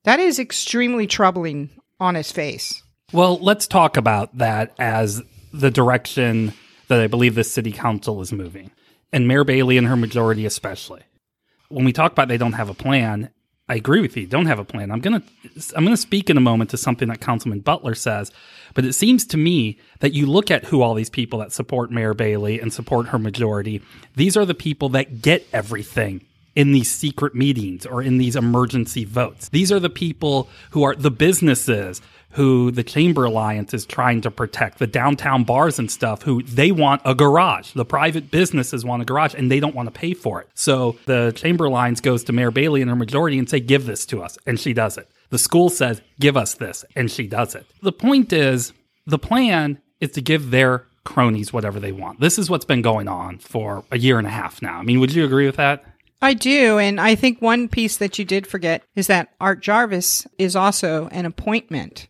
That 0.04 0.20
is 0.20 0.38
extremely 0.38 1.06
troubling 1.06 1.68
on 2.00 2.16
its 2.16 2.32
face. 2.32 2.82
Well, 3.12 3.36
let's 3.40 3.66
talk 3.66 3.98
about 3.98 4.38
that 4.38 4.72
as 4.78 5.20
the 5.52 5.70
direction 5.70 6.54
that 6.88 7.02
I 7.02 7.08
believe 7.08 7.34
the 7.34 7.44
city 7.44 7.72
council 7.72 8.22
is 8.22 8.32
moving, 8.32 8.70
and 9.12 9.28
Mayor 9.28 9.44
Bailey 9.44 9.76
and 9.76 9.86
her 9.86 9.96
majority 9.96 10.46
especially. 10.46 11.02
When 11.68 11.84
we 11.84 11.92
talk 11.92 12.12
about 12.12 12.28
they 12.28 12.38
don't 12.38 12.52
have 12.52 12.70
a 12.70 12.74
plan, 12.74 13.28
I 13.66 13.76
agree 13.76 14.02
with 14.02 14.14
you. 14.16 14.26
Don't 14.26 14.46
have 14.46 14.58
a 14.58 14.64
plan. 14.64 14.90
I'm 14.90 15.00
gonna 15.00 15.22
I'm 15.74 15.84
gonna 15.84 15.96
speak 15.96 16.28
in 16.28 16.36
a 16.36 16.40
moment 16.40 16.70
to 16.70 16.76
something 16.76 17.08
that 17.08 17.20
Councilman 17.20 17.60
Butler 17.60 17.94
says, 17.94 18.30
but 18.74 18.84
it 18.84 18.92
seems 18.92 19.24
to 19.26 19.38
me 19.38 19.78
that 20.00 20.12
you 20.12 20.26
look 20.26 20.50
at 20.50 20.66
who 20.66 20.82
all 20.82 20.92
these 20.92 21.08
people 21.08 21.38
that 21.38 21.52
support 21.52 21.90
Mayor 21.90 22.12
Bailey 22.12 22.60
and 22.60 22.72
support 22.72 23.08
her 23.08 23.18
majority. 23.18 23.80
These 24.16 24.36
are 24.36 24.44
the 24.44 24.54
people 24.54 24.90
that 24.90 25.22
get 25.22 25.46
everything 25.52 26.26
in 26.54 26.72
these 26.72 26.90
secret 26.90 27.34
meetings 27.34 27.84
or 27.86 28.02
in 28.02 28.18
these 28.18 28.36
emergency 28.36 29.04
votes. 29.04 29.48
These 29.48 29.72
are 29.72 29.80
the 29.80 29.90
people 29.90 30.48
who 30.70 30.82
are 30.82 30.94
the 30.94 31.10
businesses 31.10 32.00
who 32.34 32.72
the 32.72 32.82
Chamber 32.82 33.24
Alliance 33.24 33.72
is 33.72 33.86
trying 33.86 34.20
to 34.20 34.30
protect, 34.30 34.78
the 34.78 34.88
downtown 34.88 35.44
bars 35.44 35.78
and 35.78 35.88
stuff, 35.88 36.22
who 36.22 36.42
they 36.42 36.72
want 36.72 37.00
a 37.04 37.14
garage. 37.14 37.72
The 37.72 37.84
private 37.84 38.30
businesses 38.30 38.84
want 38.84 39.02
a 39.02 39.04
garage 39.04 39.34
and 39.34 39.50
they 39.50 39.60
don't 39.60 39.74
want 39.74 39.86
to 39.86 39.96
pay 39.98 40.14
for 40.14 40.40
it. 40.40 40.48
So 40.54 40.96
the 41.06 41.32
Chamber 41.36 41.66
Alliance 41.66 42.00
goes 42.00 42.24
to 42.24 42.32
Mayor 42.32 42.50
Bailey 42.50 42.80
and 42.82 42.90
her 42.90 42.96
majority 42.96 43.38
and 43.38 43.48
say, 43.48 43.60
give 43.60 43.86
this 43.86 44.04
to 44.06 44.20
us. 44.20 44.36
And 44.46 44.58
she 44.58 44.72
does 44.72 44.98
it. 44.98 45.08
The 45.30 45.38
school 45.38 45.68
says, 45.68 46.02
give 46.18 46.36
us 46.36 46.54
this. 46.54 46.84
And 46.96 47.08
she 47.08 47.28
does 47.28 47.54
it. 47.54 47.66
The 47.82 47.92
point 47.92 48.32
is, 48.32 48.72
the 49.06 49.18
plan 49.18 49.80
is 50.00 50.10
to 50.12 50.20
give 50.20 50.50
their 50.50 50.86
cronies 51.04 51.52
whatever 51.52 51.78
they 51.78 51.92
want. 51.92 52.18
This 52.18 52.38
is 52.38 52.50
what's 52.50 52.64
been 52.64 52.82
going 52.82 53.06
on 53.06 53.38
for 53.38 53.84
a 53.92 53.98
year 53.98 54.18
and 54.18 54.26
a 54.26 54.30
half 54.30 54.60
now. 54.60 54.78
I 54.78 54.82
mean, 54.82 54.98
would 54.98 55.14
you 55.14 55.24
agree 55.24 55.46
with 55.46 55.56
that? 55.56 55.84
I 56.24 56.32
do. 56.32 56.78
And 56.78 56.98
I 56.98 57.16
think 57.16 57.42
one 57.42 57.68
piece 57.68 57.98
that 57.98 58.18
you 58.18 58.24
did 58.24 58.46
forget 58.46 58.82
is 58.96 59.08
that 59.08 59.28
Art 59.42 59.60
Jarvis 59.60 60.26
is 60.38 60.56
also 60.56 61.06
an 61.08 61.26
appointment 61.26 62.08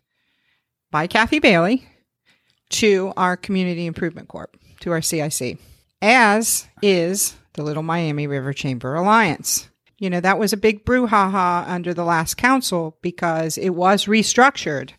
by 0.92 1.09
Kathy 1.09 1.40
Bailey 1.40 1.85
to 2.71 3.12
our 3.16 3.37
Community 3.37 3.87
Improvement 3.87 4.28
Corp, 4.28 4.56
to 4.80 4.92
our 4.92 5.02
CIC, 5.02 5.59
as 6.00 6.68
is 6.80 7.35
the 7.54 7.64
Little 7.64 7.83
Miami 7.83 8.28
River 8.28 8.52
Chamber 8.52 8.94
Alliance. 8.94 9.68
You 9.99 10.11
know, 10.11 10.21
that 10.21 10.38
was 10.38 10.52
a 10.52 10.56
big 10.56 10.85
brouhaha 10.85 11.68
under 11.68 11.92
the 11.92 12.04
last 12.04 12.37
council 12.37 12.97
because 13.02 13.59
it 13.59 13.71
was 13.71 14.04
restructured 14.04 14.90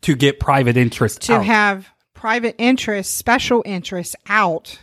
To 0.00 0.16
get 0.16 0.40
private 0.40 0.76
interest 0.76 1.22
to 1.22 1.34
out. 1.34 1.44
have 1.44 1.88
private 2.14 2.56
interests, 2.58 3.14
special 3.14 3.62
interests 3.64 4.16
out, 4.28 4.80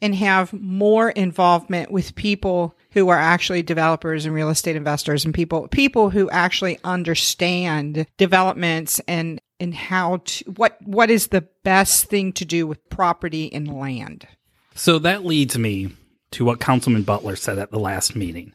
and 0.00 0.14
have 0.14 0.54
more 0.54 1.10
involvement 1.10 1.90
with 1.90 2.14
people 2.14 2.74
who 2.92 3.08
are 3.08 3.18
actually 3.18 3.62
developers 3.62 4.24
and 4.24 4.34
real 4.34 4.50
estate 4.50 4.76
investors 4.76 5.24
and 5.24 5.34
people 5.34 5.68
people 5.68 6.10
who 6.10 6.28
actually 6.30 6.78
understand 6.84 8.06
developments 8.16 9.00
and 9.06 9.40
and 9.60 9.74
how 9.74 10.18
to 10.24 10.44
what 10.52 10.76
what 10.82 11.10
is 11.10 11.28
the 11.28 11.46
best 11.64 12.06
thing 12.06 12.32
to 12.32 12.44
do 12.44 12.66
with 12.66 12.88
property 12.88 13.52
and 13.52 13.78
land. 13.78 14.26
So 14.74 14.98
that 15.00 15.24
leads 15.24 15.58
me 15.58 15.90
to 16.32 16.44
what 16.44 16.60
Councilman 16.60 17.02
Butler 17.02 17.36
said 17.36 17.58
at 17.58 17.70
the 17.70 17.80
last 17.80 18.14
meeting. 18.14 18.52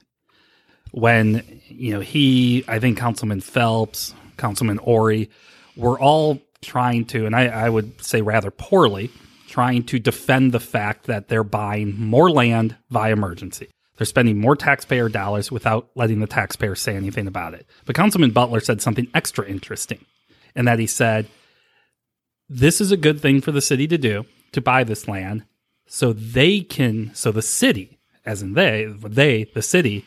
When, 0.92 1.62
you 1.68 1.94
know, 1.94 2.00
he, 2.00 2.64
I 2.68 2.80
think 2.80 2.98
Councilman 2.98 3.42
Phelps, 3.42 4.14
Councilman 4.38 4.80
Ori 4.80 5.30
were 5.76 6.00
all 6.00 6.40
trying 6.62 7.06
to, 7.06 7.26
and 7.26 7.36
I, 7.36 7.48
I 7.48 7.70
would 7.70 8.02
say 8.02 8.22
rather 8.22 8.52
poorly, 8.52 9.12
trying 9.48 9.84
to 9.86 10.00
defend 10.00 10.52
the 10.52 10.60
fact 10.60 11.08
that 11.08 11.28
they're 11.28 11.44
buying 11.44 12.00
more 12.00 12.30
land 12.30 12.76
via 12.90 13.12
emergency. 13.12 13.70
They're 14.04 14.08
spending 14.08 14.38
more 14.38 14.58
taxpayer 14.58 15.08
dollars 15.08 15.50
without 15.50 15.90
letting 15.96 16.20
the 16.20 16.28
taxpayer 16.28 16.76
say 16.76 16.98
anything 16.98 17.26
about 17.26 17.54
it. 17.54 17.66
But 17.86 17.96
Councilman 17.96 18.32
Butler 18.32 18.60
said 18.60 18.82
something 18.82 19.08
extra 19.14 19.48
interesting, 19.48 20.04
and 20.54 20.68
that 20.68 20.78
he 20.78 20.88
said, 20.88 21.30
This 22.50 22.82
is 22.82 22.92
a 22.92 22.98
good 22.98 23.22
thing 23.22 23.40
for 23.40 23.54
the 23.54 23.62
city 23.62 23.88
to 23.88 23.98
do 23.98 24.26
to 24.52 24.60
buy 24.60 24.84
this 24.84 25.08
land 25.08 25.46
so 25.88 26.12
they 26.12 26.60
can, 26.60 27.16
so 27.16 27.32
the 27.32 27.42
city, 27.42 27.98
as 28.26 28.42
in 28.42 28.56
they, 28.56 28.88
they, 28.88 29.46
the 29.46 29.62
city, 29.62 30.04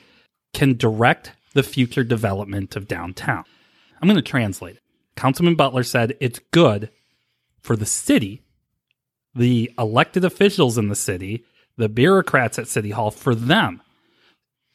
can 0.52 0.76
direct 0.76 1.32
the 1.54 1.62
future 1.62 2.04
development 2.04 2.76
of 2.76 2.86
downtown. 2.86 3.44
I'm 4.02 4.08
going 4.08 4.16
to 4.16 4.20
translate 4.20 4.76
it. 4.76 4.82
Councilman 5.16 5.54
Butler 5.54 5.84
said 5.84 6.18
it's 6.20 6.40
good 6.50 6.90
for 7.62 7.76
the 7.76 7.86
city, 7.86 8.42
the 9.34 9.72
elected 9.78 10.22
officials 10.22 10.76
in 10.76 10.88
the 10.88 10.94
city, 10.94 11.46
the 11.78 11.88
bureaucrats 11.88 12.58
at 12.58 12.68
City 12.68 12.90
Hall, 12.90 13.10
for 13.10 13.34
them 13.34 13.80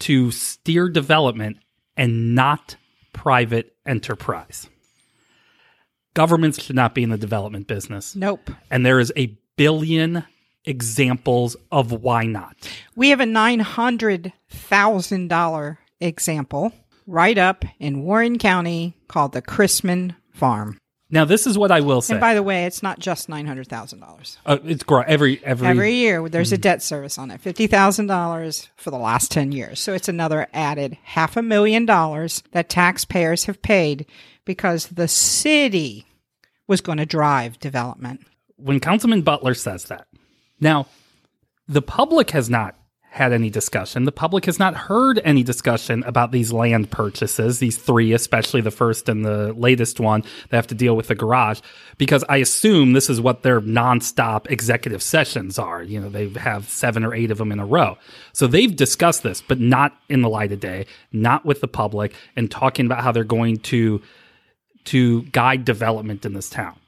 to 0.01 0.31
steer 0.31 0.89
development 0.89 1.57
and 1.95 2.35
not 2.35 2.75
private 3.13 3.73
enterprise. 3.85 4.67
Governments 6.13 6.61
should 6.61 6.75
not 6.75 6.93
be 6.93 7.03
in 7.03 7.09
the 7.09 7.17
development 7.17 7.67
business. 7.67 8.13
Nope. 8.15 8.51
And 8.69 8.85
there 8.85 8.99
is 8.99 9.13
a 9.15 9.37
billion 9.55 10.25
examples 10.65 11.55
of 11.71 11.91
why 11.91 12.25
not. 12.25 12.57
We 12.95 13.09
have 13.09 13.21
a 13.21 13.25
$900,000 13.25 15.77
example 15.99 16.73
right 17.07 17.37
up 17.37 17.65
in 17.79 18.03
Warren 18.03 18.37
County 18.37 18.95
called 19.07 19.31
the 19.33 19.41
Chrisman 19.41 20.15
Farm. 20.33 20.77
Now, 21.13 21.25
this 21.25 21.45
is 21.45 21.57
what 21.57 21.71
I 21.71 21.81
will 21.81 22.01
say. 22.01 22.13
And 22.13 22.21
by 22.21 22.33
the 22.33 22.41
way, 22.41 22.65
it's 22.65 22.81
not 22.81 22.99
just 22.99 23.29
$900,000. 23.29 24.37
uh, 24.45 24.57
it's 24.63 24.83
grow 24.83 25.01
every 25.05 25.43
every 25.43 25.67
Every 25.67 25.93
year, 25.93 26.27
there's 26.29 26.53
a 26.53 26.57
debt 26.57 26.81
service 26.81 27.17
on 27.17 27.29
it, 27.31 27.41
$50,000 27.43 28.67
for 28.77 28.91
the 28.91 28.97
last 28.97 29.29
10 29.31 29.51
years. 29.51 29.79
So 29.79 29.93
it's 29.93 30.07
another 30.07 30.47
added 30.53 30.97
half 31.03 31.35
a 31.35 31.41
million 31.41 31.85
dollars 31.85 32.43
that 32.53 32.69
taxpayers 32.69 33.45
have 33.45 33.61
paid 33.61 34.05
because 34.45 34.87
the 34.87 35.07
city 35.09 36.05
was 36.67 36.79
going 36.81 36.97
to 36.97 37.05
drive 37.05 37.59
development. 37.59 38.25
when 38.55 38.79
Councilman 38.79 39.21
Butler 39.21 39.53
says 39.53 39.85
that. 39.85 40.07
Now, 40.59 40.87
the 41.67 41.81
public 41.81 42.31
has 42.31 42.49
not 42.49 42.75
had 43.11 43.33
any 43.33 43.49
discussion. 43.49 44.05
The 44.05 44.11
public 44.13 44.45
has 44.45 44.57
not 44.57 44.73
heard 44.73 45.19
any 45.25 45.43
discussion 45.43 46.01
about 46.05 46.31
these 46.31 46.53
land 46.53 46.91
purchases, 46.91 47.59
these 47.59 47.77
three, 47.77 48.13
especially 48.13 48.61
the 48.61 48.71
first 48.71 49.09
and 49.09 49.25
the 49.25 49.51
latest 49.51 49.99
one 49.99 50.21
that 50.49 50.55
have 50.55 50.67
to 50.67 50.75
deal 50.75 50.95
with 50.95 51.09
the 51.09 51.15
garage, 51.15 51.59
because 51.97 52.23
I 52.29 52.37
assume 52.37 52.93
this 52.93 53.09
is 53.09 53.19
what 53.19 53.43
their 53.43 53.59
nonstop 53.59 54.49
executive 54.49 55.03
sessions 55.03 55.59
are. 55.59 55.83
You 55.83 55.99
know, 55.99 56.07
they 56.07 56.29
have 56.29 56.69
seven 56.69 57.03
or 57.03 57.13
eight 57.13 57.31
of 57.31 57.37
them 57.37 57.51
in 57.51 57.59
a 57.59 57.65
row. 57.65 57.97
So 58.31 58.47
they've 58.47 58.73
discussed 58.73 59.23
this, 59.23 59.41
but 59.41 59.59
not 59.59 59.93
in 60.07 60.21
the 60.21 60.29
light 60.29 60.53
of 60.53 60.61
day, 60.61 60.85
not 61.11 61.45
with 61.45 61.59
the 61.59 61.67
public, 61.67 62.13
and 62.37 62.49
talking 62.49 62.85
about 62.85 63.03
how 63.03 63.11
they're 63.11 63.25
going 63.25 63.57
to 63.57 64.01
to 64.85 65.23
guide 65.23 65.65
development 65.65 66.25
in 66.25 66.33
this 66.33 66.49
town. 66.49 66.80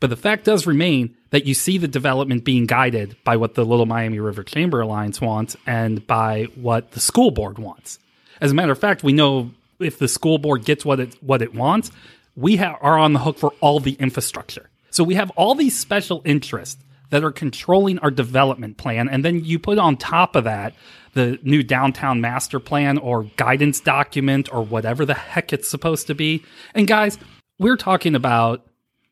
But 0.00 0.10
the 0.10 0.16
fact 0.16 0.44
does 0.44 0.66
remain 0.66 1.16
that 1.30 1.46
you 1.46 1.54
see 1.54 1.78
the 1.78 1.88
development 1.88 2.44
being 2.44 2.66
guided 2.66 3.16
by 3.24 3.36
what 3.36 3.54
the 3.54 3.64
Little 3.64 3.86
Miami 3.86 4.20
River 4.20 4.42
Chamber 4.42 4.80
Alliance 4.80 5.20
wants 5.20 5.56
and 5.66 6.06
by 6.06 6.44
what 6.54 6.92
the 6.92 7.00
school 7.00 7.30
board 7.30 7.58
wants. 7.58 7.98
As 8.40 8.50
a 8.50 8.54
matter 8.54 8.72
of 8.72 8.78
fact, 8.78 9.02
we 9.02 9.12
know 9.12 9.50
if 9.80 9.98
the 9.98 10.08
school 10.08 10.38
board 10.38 10.64
gets 10.64 10.84
what 10.84 11.00
it 11.00 11.14
what 11.22 11.42
it 11.42 11.54
wants, 11.54 11.90
we 12.34 12.56
ha- 12.56 12.78
are 12.80 12.98
on 12.98 13.12
the 13.12 13.18
hook 13.18 13.38
for 13.38 13.52
all 13.60 13.80
the 13.80 13.92
infrastructure. 13.94 14.68
So 14.90 15.04
we 15.04 15.14
have 15.14 15.30
all 15.30 15.54
these 15.54 15.78
special 15.78 16.22
interests 16.24 16.82
that 17.10 17.22
are 17.24 17.32
controlling 17.32 17.98
our 18.00 18.10
development 18.10 18.76
plan, 18.76 19.08
and 19.08 19.24
then 19.24 19.44
you 19.44 19.58
put 19.58 19.78
on 19.78 19.96
top 19.96 20.36
of 20.36 20.44
that 20.44 20.74
the 21.14 21.38
new 21.42 21.62
downtown 21.62 22.20
master 22.20 22.60
plan 22.60 22.98
or 22.98 23.24
guidance 23.36 23.80
document 23.80 24.52
or 24.52 24.62
whatever 24.62 25.06
the 25.06 25.14
heck 25.14 25.52
it's 25.52 25.68
supposed 25.68 26.06
to 26.06 26.14
be. 26.14 26.44
And 26.74 26.86
guys, 26.86 27.18
we're 27.58 27.76
talking 27.76 28.14
about 28.14 28.66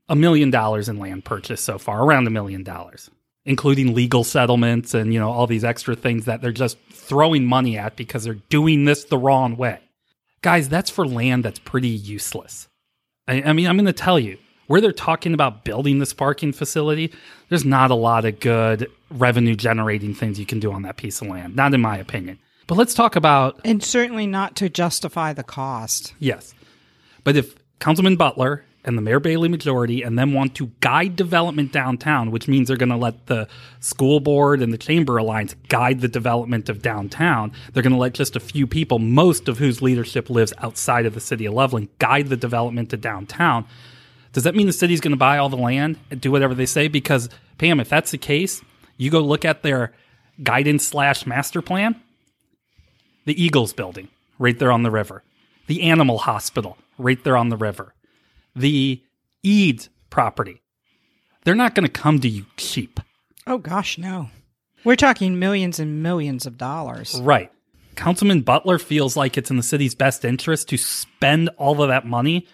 a 0.09 0.17
million 0.17 0.51
dollars 0.51 0.89
in 0.89 0.99
land 0.99 1.25
purchase 1.25 1.63
so 1.63 1.79
far, 1.79 2.05
around 2.05 2.27
a 2.27 2.31
million 2.31 2.63
dollars, 2.63 3.11
including 3.45 3.95
legal 3.95 4.25
settlements 4.25 4.95
and 4.95 5.13
you 5.13 5.21
know 5.21 5.31
all 5.31 5.47
these 5.47 5.65
extra 5.65 5.95
things 5.95 6.27
that 6.27 6.41
they're 6.41 6.53
just 6.53 6.79
throwing 6.91 7.45
money 7.45 7.79
at 7.79 7.97
because 7.97 8.25
they're 8.25 8.35
doing 8.35 8.85
this 8.85 9.05
the 9.05 9.19
wrong 9.19 9.57
way. 9.57 9.81
Guys, 10.43 10.69
that's 10.69 10.91
for 10.91 11.07
land 11.07 11.45
that's 11.45 11.59
pretty 11.59 11.89
useless. 11.89 12.69
I, 13.27 13.43
I 13.43 13.53
mean, 13.53 13.67
I'm 13.67 13.77
going 13.77 13.87
to 13.87 13.93
tell 13.93 14.19
you 14.19 14.39
where 14.67 14.81
they're 14.81 14.93
talking 14.93 15.35
about 15.35 15.65
building 15.65 15.99
this 15.99 16.13
parking 16.13 16.53
facility. 16.53 17.13
There's 17.49 17.65
not 17.65 17.91
a 17.91 17.95
lot 17.95 18.25
of 18.25 18.41
good 18.41 18.91
revenue 19.11 19.55
generating 19.55 20.15
things 20.15 20.39
you 20.39 20.47
can 20.47 20.61
do 20.61 20.73
on 20.73 20.83
that 20.83 20.97
piece 20.97 21.21
of 21.21 21.29
land, 21.29 21.57
not 21.57 21.75
in 21.75 21.81
my 21.81 21.97
opinion. 21.97 22.39
But 22.67 22.77
let's 22.77 22.95
talk 22.95 23.17
about 23.17 23.61
And 23.65 23.83
certainly 23.83 24.27
not 24.27 24.57
to 24.57 24.69
justify 24.69 25.33
the 25.33 25.43
cost. 25.43 26.15
Yes. 26.19 26.55
But 27.23 27.37
if 27.37 27.55
Councilman 27.79 28.17
Butler 28.17 28.65
and 28.85 28.99
the 28.99 29.03
Mayor 29.03 29.21
Bailey 29.21 29.49
majority 29.49 30.03
and 30.03 30.19
then 30.19 30.33
want 30.33 30.55
to 30.57 30.71
guide 30.81 31.17
development 31.17 31.73
downtown, 31.73 32.31
which 32.31 32.49
means 32.49 32.69
they're 32.69 32.77
going 32.77 32.91
to 32.91 32.97
let 32.97 33.27
the 33.27 33.49
school 33.81 34.21
board 34.21 34.61
and 34.61 34.73
the 34.73 34.79
Chamber 34.79 35.17
Alliance 35.17 35.55
guide 35.69 36.01
the 36.01 36.09
development 36.09 36.69
of 36.69 36.83
downtown, 36.83 37.53
they're 37.73 37.83
going 37.83 37.93
to 37.93 37.99
let 37.99 38.15
just 38.15 38.37
a 38.37 38.41
few 38.41 38.67
people, 38.67 38.99
most 38.99 39.49
of 39.49 39.59
whose 39.59 39.81
leadership 39.81 40.29
lives 40.29 40.53
outside 40.59 41.07
of 41.07 41.15
the 41.15 41.21
city 41.21 41.47
of 41.47 41.55
Loveland, 41.55 41.89
guide 41.99 42.29
the 42.29 42.37
development 42.37 42.91
to 42.91 42.97
downtown. 42.97 43.65
Does 44.33 44.45
that 44.45 44.55
mean 44.55 44.67
the 44.67 44.73
city's 44.73 45.01
going 45.01 45.13
to 45.13 45.17
buy 45.17 45.39
all 45.39 45.49
the 45.49 45.57
land 45.57 45.99
and 46.11 46.21
do 46.21 46.31
whatever 46.31 46.55
they 46.55 46.67
say? 46.67 46.89
Because, 46.89 47.29
Pam, 47.59 47.81
if 47.81 47.89
that's 47.89 48.11
the 48.11 48.19
case, 48.19 48.63
you 48.97 49.11
go 49.11 49.21
look 49.21 49.45
at 49.45 49.63
their 49.63 49.93
guidance 50.43 50.87
slash 50.87 51.27
master 51.27 51.63
plan 51.63 52.01
the 53.25 53.43
Eagles 53.43 53.73
building 53.73 54.09
right 54.39 54.59
there 54.59 54.73
on 54.73 54.83
the 54.83 54.91
river, 54.91 55.23
the 55.67 55.83
animal 55.83 56.19
hospital 56.19 56.77
right 56.99 57.23
there 57.25 57.37
on 57.37 57.49
the 57.49 57.57
river, 57.57 57.95
the 58.55 59.03
Eads 59.43 59.89
property. 60.11 60.63
They're 61.45 61.55
not 61.55 61.75
going 61.75 61.87
to 61.87 61.93
come 61.93 62.21
to 62.21 62.29
you 62.29 62.47
cheap. 62.57 63.01
Oh, 63.47 63.59
gosh, 63.59 63.99
no. 63.99 64.31
We're 64.85 64.97
talking 64.97 65.39
millions 65.39 65.79
and 65.79 66.03
millions 66.03 66.47
of 66.47 66.57
dollars. 66.57 67.19
Right. 67.21 67.51
Councilman 67.97 68.41
Butler 68.43 68.79
feels 68.79 69.17
like 69.17 69.37
it's 69.39 69.51
in 69.51 69.57
the 69.57 69.63
city's 69.63 69.95
best 69.95 70.25
interest 70.25 70.69
to 70.71 70.77
spend 70.77 71.49
all 71.59 71.83
of 71.83 71.89
that 71.89 72.07
money 72.07 72.47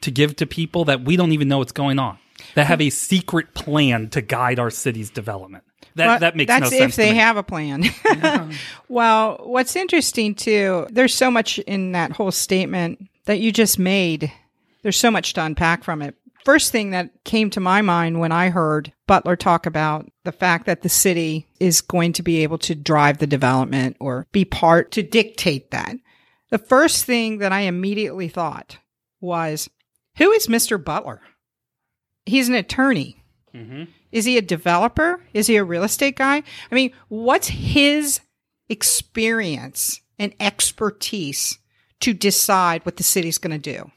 to 0.00 0.10
give 0.10 0.36
to 0.36 0.46
people 0.46 0.84
that 0.86 1.02
we 1.02 1.16
don't 1.16 1.32
even 1.32 1.48
know 1.48 1.58
what's 1.58 1.72
going 1.72 1.98
on, 1.98 2.18
that 2.54 2.66
have 2.66 2.80
a 2.80 2.88
secret 2.90 3.52
plan 3.54 4.08
to 4.10 4.20
guide 4.20 4.58
our 4.58 4.70
city's 4.70 5.10
development. 5.10 5.64
That, 5.96 6.06
Well, 6.06 6.18
that 6.20 6.36
makes 6.36 6.48
that's 6.48 6.70
no 6.70 6.78
sense. 6.78 6.92
if 6.92 6.96
they 6.96 7.14
have 7.14 7.36
a 7.36 7.42
plan. 7.42 7.84
well, 8.88 9.40
what's 9.42 9.74
interesting 9.74 10.34
too, 10.36 10.86
there's 10.90 11.14
so 11.14 11.30
much 11.30 11.58
in 11.58 11.92
that 11.92 12.12
whole 12.12 12.30
statement 12.30 13.08
that 13.24 13.40
you 13.40 13.50
just 13.52 13.78
made. 13.78 14.32
There's 14.82 14.96
so 14.96 15.10
much 15.10 15.34
to 15.34 15.44
unpack 15.44 15.84
from 15.84 16.02
it. 16.02 16.14
First 16.44 16.72
thing 16.72 16.90
that 16.90 17.24
came 17.24 17.50
to 17.50 17.60
my 17.60 17.82
mind 17.82 18.20
when 18.20 18.32
I 18.32 18.48
heard 18.48 18.92
Butler 19.06 19.36
talk 19.36 19.66
about 19.66 20.10
the 20.24 20.32
fact 20.32 20.66
that 20.66 20.82
the 20.82 20.88
city 20.88 21.46
is 21.60 21.80
going 21.80 22.12
to 22.14 22.22
be 22.22 22.42
able 22.42 22.58
to 22.58 22.74
drive 22.74 23.18
the 23.18 23.26
development 23.26 23.96
or 24.00 24.26
be 24.32 24.44
part 24.44 24.92
to 24.92 25.02
dictate 25.02 25.72
that. 25.72 25.96
The 26.50 26.58
first 26.58 27.04
thing 27.04 27.38
that 27.38 27.52
I 27.52 27.60
immediately 27.60 28.28
thought 28.28 28.78
was, 29.20 29.68
who 30.16 30.30
is 30.30 30.46
Mr. 30.46 30.82
Butler? 30.82 31.20
He's 32.24 32.48
an 32.48 32.54
attorney. 32.54 33.22
Mm-hmm. 33.54 33.84
Is 34.12 34.24
he 34.24 34.38
a 34.38 34.42
developer? 34.42 35.22
Is 35.34 35.48
he 35.48 35.56
a 35.56 35.64
real 35.64 35.84
estate 35.84 36.16
guy? 36.16 36.42
I 36.70 36.74
mean, 36.74 36.92
what's 37.08 37.48
his 37.48 38.20
experience 38.68 40.00
and 40.18 40.34
expertise 40.40 41.58
to 42.00 42.14
decide 42.14 42.86
what 42.86 42.96
the 42.96 43.02
city's 43.02 43.38
going 43.38 43.60
to 43.60 43.74
do? 43.74 43.90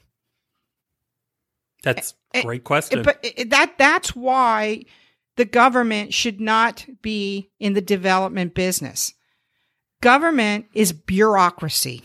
That's 1.82 2.14
Eh, 2.34 2.40
a 2.40 2.42
great 2.42 2.64
question. 2.64 3.02
But 3.02 3.20
eh, 3.24 3.30
eh, 3.38 3.44
that 3.48 3.74
that's 3.78 4.16
why 4.16 4.84
the 5.36 5.44
government 5.44 6.14
should 6.14 6.40
not 6.40 6.86
be 7.02 7.50
in 7.58 7.74
the 7.74 7.80
development 7.80 8.54
business. 8.54 9.14
Government 10.00 10.66
is 10.74 10.92
bureaucracy. 10.92 12.02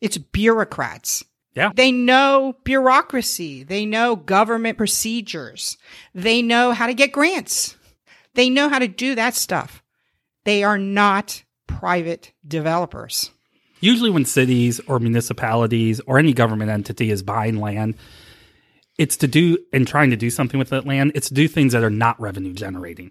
It's 0.00 0.18
bureaucrats. 0.18 1.24
Yeah. 1.54 1.70
They 1.74 1.92
know 1.92 2.56
bureaucracy. 2.64 3.62
They 3.62 3.86
know 3.86 4.16
government 4.16 4.76
procedures. 4.76 5.76
They 6.14 6.42
know 6.42 6.72
how 6.72 6.86
to 6.86 6.94
get 6.94 7.12
grants. 7.12 7.76
They 8.34 8.50
know 8.50 8.68
how 8.68 8.80
to 8.80 8.88
do 8.88 9.14
that 9.14 9.34
stuff. 9.34 9.82
They 10.44 10.64
are 10.64 10.78
not 10.78 11.44
private 11.66 12.32
developers. 12.46 13.30
Usually, 13.80 14.10
when 14.10 14.24
cities 14.24 14.80
or 14.88 14.98
municipalities 14.98 16.00
or 16.06 16.18
any 16.18 16.32
government 16.32 16.70
entity 16.70 17.10
is 17.10 17.22
buying 17.22 17.60
land, 17.60 17.94
it's 18.98 19.16
to 19.18 19.26
do 19.26 19.58
and 19.72 19.86
trying 19.86 20.10
to 20.10 20.16
do 20.16 20.30
something 20.30 20.58
with 20.58 20.70
that 20.70 20.86
land, 20.86 21.12
it's 21.14 21.28
to 21.28 21.34
do 21.34 21.48
things 21.48 21.72
that 21.72 21.84
are 21.84 21.90
not 21.90 22.20
revenue 22.20 22.52
generating. 22.52 23.10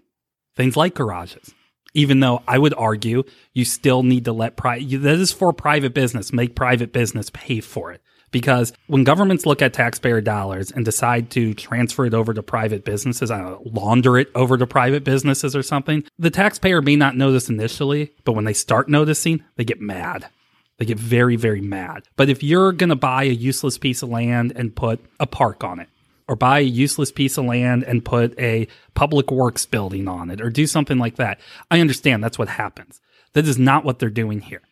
Things 0.56 0.76
like 0.76 0.94
garages. 0.94 1.52
Even 1.94 2.20
though 2.20 2.42
I 2.48 2.58
would 2.58 2.74
argue 2.74 3.22
you 3.52 3.64
still 3.64 4.02
need 4.02 4.24
to 4.24 4.32
let 4.32 4.56
private, 4.56 5.02
that 5.02 5.20
is 5.20 5.32
for 5.32 5.52
private 5.52 5.94
business, 5.94 6.32
make 6.32 6.56
private 6.56 6.92
business 6.92 7.30
pay 7.30 7.60
for 7.60 7.92
it. 7.92 8.02
Because 8.32 8.72
when 8.88 9.04
governments 9.04 9.46
look 9.46 9.62
at 9.62 9.72
taxpayer 9.72 10.20
dollars 10.20 10.72
and 10.72 10.84
decide 10.84 11.30
to 11.30 11.54
transfer 11.54 12.04
it 12.04 12.14
over 12.14 12.34
to 12.34 12.42
private 12.42 12.84
businesses, 12.84 13.30
I 13.30 13.38
don't 13.38 13.50
know, 13.50 13.80
launder 13.80 14.18
it 14.18 14.28
over 14.34 14.58
to 14.58 14.66
private 14.66 15.04
businesses 15.04 15.54
or 15.54 15.62
something, 15.62 16.02
the 16.18 16.30
taxpayer 16.30 16.82
may 16.82 16.96
not 16.96 17.16
notice 17.16 17.48
initially, 17.48 18.12
but 18.24 18.32
when 18.32 18.44
they 18.44 18.52
start 18.52 18.88
noticing, 18.88 19.44
they 19.54 19.64
get 19.64 19.80
mad. 19.80 20.28
They 20.78 20.84
get 20.84 20.98
very, 20.98 21.36
very 21.36 21.60
mad. 21.60 22.04
But 22.16 22.28
if 22.28 22.42
you're 22.42 22.72
going 22.72 22.90
to 22.90 22.96
buy 22.96 23.24
a 23.24 23.28
useless 23.28 23.78
piece 23.78 24.02
of 24.02 24.08
land 24.08 24.52
and 24.56 24.74
put 24.74 25.00
a 25.20 25.26
park 25.26 25.62
on 25.62 25.80
it, 25.80 25.88
or 26.26 26.36
buy 26.36 26.60
a 26.60 26.62
useless 26.62 27.12
piece 27.12 27.36
of 27.36 27.44
land 27.44 27.84
and 27.84 28.04
put 28.04 28.38
a 28.40 28.66
public 28.94 29.30
works 29.30 29.66
building 29.66 30.08
on 30.08 30.30
it, 30.30 30.40
or 30.40 30.50
do 30.50 30.66
something 30.66 30.98
like 30.98 31.16
that, 31.16 31.38
I 31.70 31.80
understand 31.80 32.24
that's 32.24 32.38
what 32.38 32.48
happens. 32.48 33.00
That 33.34 33.46
is 33.46 33.58
not 33.58 33.84
what 33.84 33.98
they're 33.98 34.10
doing 34.10 34.40
here. 34.40 34.62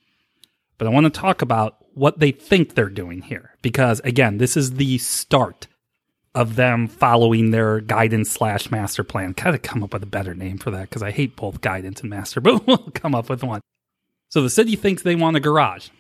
But 0.78 0.87
I 0.87 0.90
want 0.90 1.04
to 1.04 1.21
talk 1.21 1.42
about 1.42 1.76
what 1.94 2.18
they 2.18 2.32
think 2.32 2.75
they're 2.75 2.88
doing 2.88 3.23
here. 3.23 3.56
Because 3.61 4.00
again, 4.00 4.38
this 4.38 4.56
is 4.56 4.73
the 4.73 4.99
start 4.99 5.68
of 6.35 6.56
them 6.56 6.88
following 6.88 7.50
their 7.50 7.80
guidance 7.80 8.30
slash 8.30 8.71
master 8.71 9.04
plan. 9.04 9.32
Gotta 9.32 9.59
come 9.59 9.82
up 9.85 9.92
with 9.92 10.02
a 10.02 10.06
better 10.06 10.35
name 10.35 10.59
for 10.59 10.71
that 10.71 10.88
because 10.88 11.02
I 11.02 11.11
hate 11.11 11.37
both 11.37 11.61
guidance 11.61 12.00
and 12.00 12.11
master, 12.11 12.40
but 12.42 12.66
we'll 12.66 12.90
come 12.94 13.14
up 13.14 13.28
with 13.28 13.44
one. 13.44 13.61
So 14.32 14.40
the 14.40 14.48
city 14.48 14.76
thinks 14.76 15.02
they 15.02 15.14
want 15.14 15.36
a 15.36 15.40
garage 15.40 15.90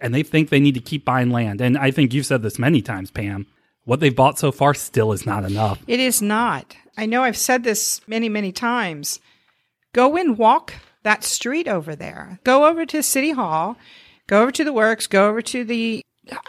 and 0.00 0.14
they 0.14 0.22
think 0.22 0.48
they 0.48 0.60
need 0.60 0.76
to 0.76 0.80
keep 0.80 1.04
buying 1.04 1.30
land. 1.30 1.60
And 1.60 1.76
I 1.76 1.90
think 1.90 2.14
you've 2.14 2.24
said 2.24 2.40
this 2.40 2.56
many 2.56 2.82
times, 2.82 3.10
Pam. 3.10 3.48
What 3.82 3.98
they've 3.98 4.14
bought 4.14 4.38
so 4.38 4.52
far 4.52 4.74
still 4.74 5.10
is 5.10 5.26
not 5.26 5.42
enough. 5.42 5.82
It 5.88 5.98
is 5.98 6.22
not. 6.22 6.76
I 6.96 7.06
know 7.06 7.24
I've 7.24 7.36
said 7.36 7.64
this 7.64 8.00
many, 8.06 8.28
many 8.28 8.52
times. 8.52 9.18
Go 9.92 10.16
and 10.16 10.38
walk 10.38 10.74
that 11.02 11.24
street 11.24 11.66
over 11.66 11.96
there. 11.96 12.38
Go 12.44 12.66
over 12.66 12.86
to 12.86 13.02
City 13.02 13.32
Hall, 13.32 13.76
go 14.28 14.42
over 14.42 14.52
to 14.52 14.62
the 14.62 14.72
works, 14.72 15.08
go 15.08 15.28
over 15.28 15.42
to 15.42 15.64
the 15.64 16.04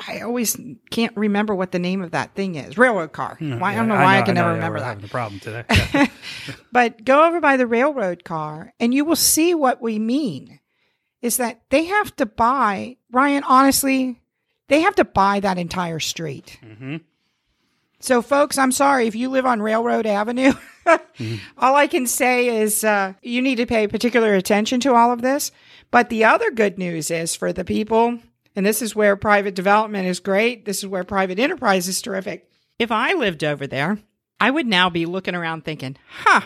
I 0.08 0.20
always 0.20 0.56
can't 0.92 1.18
remember 1.18 1.56
what 1.56 1.72
the 1.72 1.80
name 1.80 2.04
of 2.04 2.12
that 2.12 2.36
thing 2.36 2.54
is. 2.54 2.78
Railroad 2.78 3.14
car. 3.14 3.38
Hmm, 3.40 3.58
why, 3.58 3.72
I 3.72 3.76
don't 3.78 3.88
know 3.88 3.96
why 3.96 4.20
I, 4.20 4.22
can 4.22 4.36
know, 4.36 4.42
never 4.42 4.52
yeah, 4.52 4.56
remember 4.58 4.80
that. 4.80 4.86
Having 4.86 5.06
a 5.06 5.08
problem 5.08 5.40
today. 5.40 5.64
Yeah. 5.72 6.06
But 6.72 7.04
go 7.04 7.28
over 7.28 7.42
by 7.42 7.58
the 7.58 7.66
railroad 7.66 8.24
car 8.24 8.74
and 8.80 8.94
you 8.94 9.06
will 9.06 9.16
see 9.16 9.56
what 9.56 9.82
we 9.82 9.98
mean 9.98 10.60
is 11.22 11.38
that 11.38 11.62
they 11.70 11.86
have 11.86 12.16
to 12.18 12.26
buy, 12.26 12.98
Ryan, 13.12 13.44
honestly, 13.44 14.20
they 14.68 14.82
have 14.82 14.96
to 14.96 15.06
buy 15.06 15.40
that 15.40 15.58
entire 15.58 16.00
street. 16.00 16.58
hmm 16.62 16.98
So, 18.00 18.22
folks, 18.22 18.58
I'm 18.58 18.72
sorry 18.72 19.08
if 19.08 19.16
you 19.16 19.30
live 19.30 19.46
on 19.46 19.62
Railroad 19.62 20.06
Avenue. 20.06 20.54
Mm-hmm. 20.86 21.36
All 21.60 21.76
I 21.76 21.86
can 21.86 22.08
say 22.08 22.62
is 22.62 22.84
uh, 22.84 23.14
you 23.22 23.42
need 23.42 23.58
to 23.58 23.68
pay 23.68 23.88
particular 23.88 24.34
attention 24.34 24.80
to 24.82 24.96
all 24.96 25.12
of 25.14 25.22
this. 25.22 25.52
But 25.92 26.10
the 26.10 26.24
other 26.24 26.50
good 26.50 26.80
news 26.80 27.12
is 27.12 27.36
for 27.36 27.54
the 27.54 27.64
people, 27.64 28.18
and 28.56 28.66
this 28.66 28.82
is 28.82 28.96
where 28.96 29.16
private 29.16 29.54
development 29.54 30.08
is 30.08 30.20
great, 30.20 30.66
this 30.66 30.80
is 30.80 30.88
where 30.88 31.04
private 31.04 31.38
enterprise 31.38 31.88
is 31.88 32.02
terrific. 32.02 32.50
If 32.80 32.92
I 32.92 33.14
lived 33.14 33.44
over 33.44 33.68
there, 33.68 34.00
I 34.40 34.50
would 34.50 34.66
now 34.66 34.90
be 34.90 35.06
looking 35.06 35.36
around 35.36 35.64
thinking, 35.64 35.98
huh, 36.08 36.42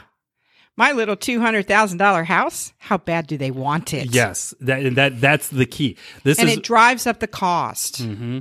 my 0.78 0.92
little 0.92 1.16
$200,000 1.16 2.26
house, 2.26 2.74
how 2.80 2.98
bad 2.98 3.28
do 3.28 3.38
they 3.38 3.52
want 3.52 3.94
it? 3.94 4.14
Yes, 4.14 4.54
that 4.60 4.96
that 4.96 5.22
that's 5.22 5.48
the 5.50 5.66
key. 5.66 5.98
This 6.24 6.40
And 6.40 6.50
is 6.50 6.58
it 6.58 6.64
drives 6.64 7.08
up 7.08 7.20
the 7.20 7.28
cost. 7.28 8.02
Mm-hmm. 8.02 8.40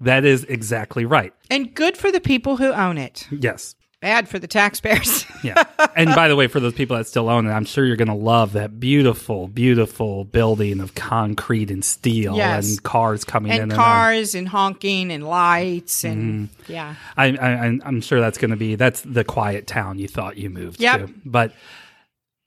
that 0.00 0.24
is 0.24 0.44
exactly 0.44 1.04
right. 1.04 1.32
And 1.50 1.74
good 1.74 1.96
for 1.96 2.10
the 2.12 2.20
people 2.20 2.56
who 2.56 2.72
own 2.72 2.98
it, 2.98 3.26
Yes. 3.30 3.74
Bad 4.02 4.28
for 4.28 4.38
the 4.38 4.46
taxpayers. 4.46 5.24
Yeah. 5.42 5.64
and 5.96 6.14
by 6.14 6.28
the 6.28 6.36
way, 6.36 6.46
for 6.46 6.60
those 6.60 6.72
people 6.72 6.96
that 6.96 7.08
still 7.08 7.28
own 7.28 7.48
it, 7.48 7.50
I'm 7.50 7.64
sure 7.64 7.84
you're 7.84 7.96
going 7.96 8.06
to 8.06 8.14
love 8.14 8.52
that 8.52 8.78
beautiful, 8.78 9.48
beautiful 9.48 10.24
building 10.24 10.78
of 10.78 10.94
concrete 10.94 11.68
and 11.68 11.84
steel 11.84 12.36
Yes. 12.36 12.68
and 12.68 12.82
cars 12.84 13.24
coming 13.24 13.50
in 13.50 13.62
and 13.62 13.72
and 13.72 13.76
cars 13.76 14.36
and 14.36 14.48
honking 14.48 15.10
and 15.10 15.26
lights 15.26 16.04
and 16.04 16.48
mm-hmm. 16.48 16.72
yeah. 16.72 16.94
I, 17.16 17.26
I, 17.26 17.78
I'm 17.84 18.00
sure 18.02 18.20
that's 18.20 18.38
going 18.38 18.52
to 18.52 18.56
be 18.56 18.76
that's 18.76 19.00
the 19.00 19.24
quiet 19.24 19.66
town 19.66 19.98
you 19.98 20.06
thought 20.06 20.36
you 20.36 20.48
moved 20.48 20.80
Yep. 20.80 21.06
to. 21.06 21.12
But 21.24 21.52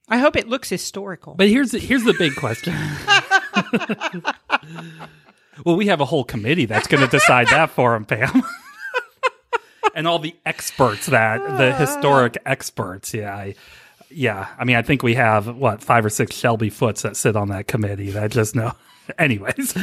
I 0.07 0.19
hope 0.19 0.37
it 0.37 0.47
looks 0.47 0.69
historical. 0.69 1.33
but 1.33 1.49
here's 1.49 1.71
the, 1.71 1.79
here's 1.79 2.05
the 2.05 2.13
big 2.13 2.33
question. 2.37 2.73
well, 5.65 5.75
we 5.75 5.87
have 5.87 5.99
a 5.99 6.05
whole 6.05 6.23
committee 6.23 6.65
that's 6.65 6.87
going 6.87 7.03
to 7.03 7.09
decide 7.09 7.47
that 7.47 7.71
for 7.71 7.93
him, 7.93 8.05
Pam. 8.05 8.41
And 9.95 10.07
all 10.07 10.19
the 10.19 10.35
experts 10.45 11.07
that 11.07 11.39
the 11.57 11.73
ah. 11.73 11.77
historic 11.77 12.37
experts, 12.45 13.13
yeah, 13.13 13.33
I, 13.33 13.55
yeah. 14.09 14.49
I 14.59 14.65
mean, 14.65 14.75
I 14.75 14.81
think 14.81 15.01
we 15.01 15.15
have 15.15 15.55
what 15.55 15.81
five 15.81 16.05
or 16.05 16.09
six 16.09 16.35
Shelby 16.35 16.69
Footes 16.69 17.01
that 17.03 17.15
sit 17.15 17.35
on 17.35 17.47
that 17.49 17.67
committee 17.67 18.11
that 18.11 18.31
just 18.31 18.55
know. 18.55 18.73
Anyways, 19.17 19.73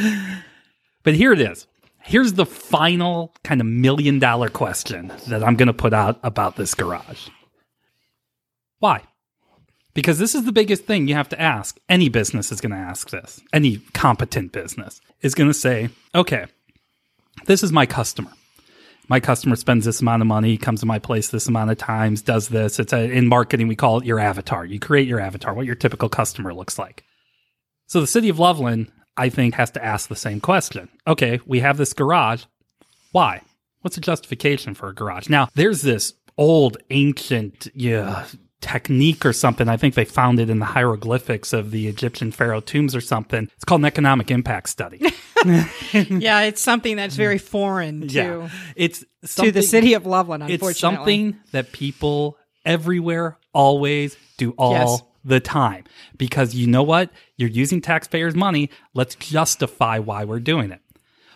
but 1.03 1.15
here 1.15 1.33
it 1.33 1.41
is. 1.41 1.67
Here's 2.03 2.33
the 2.33 2.45
final 2.45 3.33
kind 3.43 3.61
of 3.61 3.67
million 3.67 4.19
dollar 4.19 4.49
question 4.49 5.11
that 5.27 5.43
I'm 5.43 5.55
going 5.55 5.67
to 5.67 5.73
put 5.73 5.93
out 5.93 6.19
about 6.21 6.57
this 6.57 6.75
garage. 6.75 7.29
Why? 8.79 9.03
Because 9.93 10.19
this 10.19 10.35
is 10.35 10.43
the 10.43 10.51
biggest 10.51 10.85
thing 10.85 11.07
you 11.07 11.15
have 11.15 11.29
to 11.29 11.39
ask. 11.39 11.79
Any 11.87 12.09
business 12.09 12.51
is 12.51 12.59
going 12.59 12.71
to 12.71 12.77
ask 12.77 13.09
this. 13.11 13.41
Any 13.53 13.77
competent 13.93 14.51
business 14.51 14.99
is 15.21 15.33
going 15.33 15.49
to 15.49 15.53
say, 15.53 15.89
okay, 16.13 16.47
this 17.45 17.63
is 17.63 17.71
my 17.71 17.85
customer. 17.85 18.31
My 19.09 19.19
customer 19.19 19.55
spends 19.55 19.85
this 19.85 20.01
amount 20.01 20.21
of 20.21 20.27
money, 20.27 20.57
comes 20.57 20.79
to 20.79 20.85
my 20.85 20.97
place 20.97 21.27
this 21.27 21.47
amount 21.47 21.71
of 21.71 21.77
times, 21.77 22.21
does 22.21 22.47
this. 22.47 22.79
It's 22.79 22.93
a, 22.93 23.11
in 23.11 23.27
marketing, 23.27 23.67
we 23.67 23.75
call 23.75 23.99
it 23.99 24.05
your 24.05 24.19
avatar. 24.19 24.65
You 24.65 24.79
create 24.79 25.07
your 25.07 25.19
avatar, 25.19 25.53
what 25.53 25.65
your 25.65 25.75
typical 25.75 26.09
customer 26.09 26.53
looks 26.53 26.79
like. 26.79 27.03
So 27.87 27.99
the 27.99 28.07
city 28.07 28.29
of 28.29 28.39
Loveland, 28.39 28.91
I 29.17 29.29
think, 29.29 29.55
has 29.55 29.71
to 29.71 29.83
ask 29.83 30.07
the 30.07 30.15
same 30.15 30.39
question. 30.39 30.89
Okay, 31.05 31.39
we 31.45 31.59
have 31.59 31.77
this 31.77 31.93
garage. 31.93 32.45
Why? 33.11 33.41
What's 33.81 33.95
the 33.95 34.01
justification 34.01 34.73
for 34.73 34.87
a 34.87 34.95
garage? 34.95 35.27
Now, 35.27 35.49
there's 35.53 35.81
this 35.81 36.13
old, 36.37 36.77
ancient, 36.89 37.67
yeah, 37.75 38.25
technique 38.63 39.25
or 39.25 39.33
something. 39.33 39.67
I 39.67 39.77
think 39.77 39.93
they 39.95 40.05
found 40.05 40.39
it 40.39 40.49
in 40.49 40.59
the 40.59 40.65
hieroglyphics 40.65 41.51
of 41.53 41.69
the 41.71 41.87
Egyptian 41.87 42.31
pharaoh 42.31 42.61
tombs 42.61 42.95
or 42.95 43.01
something. 43.01 43.49
It's 43.55 43.65
called 43.65 43.81
an 43.81 43.85
economic 43.85 44.31
impact 44.31 44.69
study. 44.69 44.99
yeah, 45.45 46.41
it's 46.43 46.61
something 46.61 46.95
that's 46.95 47.15
very 47.15 47.37
foreign 47.37 48.07
to 48.07 48.13
yeah, 48.13 48.49
it's 48.75 49.03
to 49.35 49.51
the 49.51 49.61
city 49.61 49.93
of 49.93 50.05
Loveland. 50.05 50.43
Unfortunately, 50.43 50.69
It's 50.71 50.79
something 50.79 51.37
that 51.51 51.71
people 51.73 52.37
everywhere 52.65 53.37
always 53.53 54.15
do 54.37 54.51
all 54.57 54.71
Yes. 54.71 55.01
the 55.25 55.39
time 55.41 55.83
because 56.17 56.55
you 56.55 56.65
know 56.67 56.83
what? 56.83 57.09
You're 57.37 57.49
using 57.49 57.81
taxpayers' 57.81 58.35
money. 58.35 58.69
Let's 58.93 59.15
justify 59.15 59.99
why 59.99 60.23
we're 60.23 60.39
doing 60.39 60.71
it. 60.71 60.79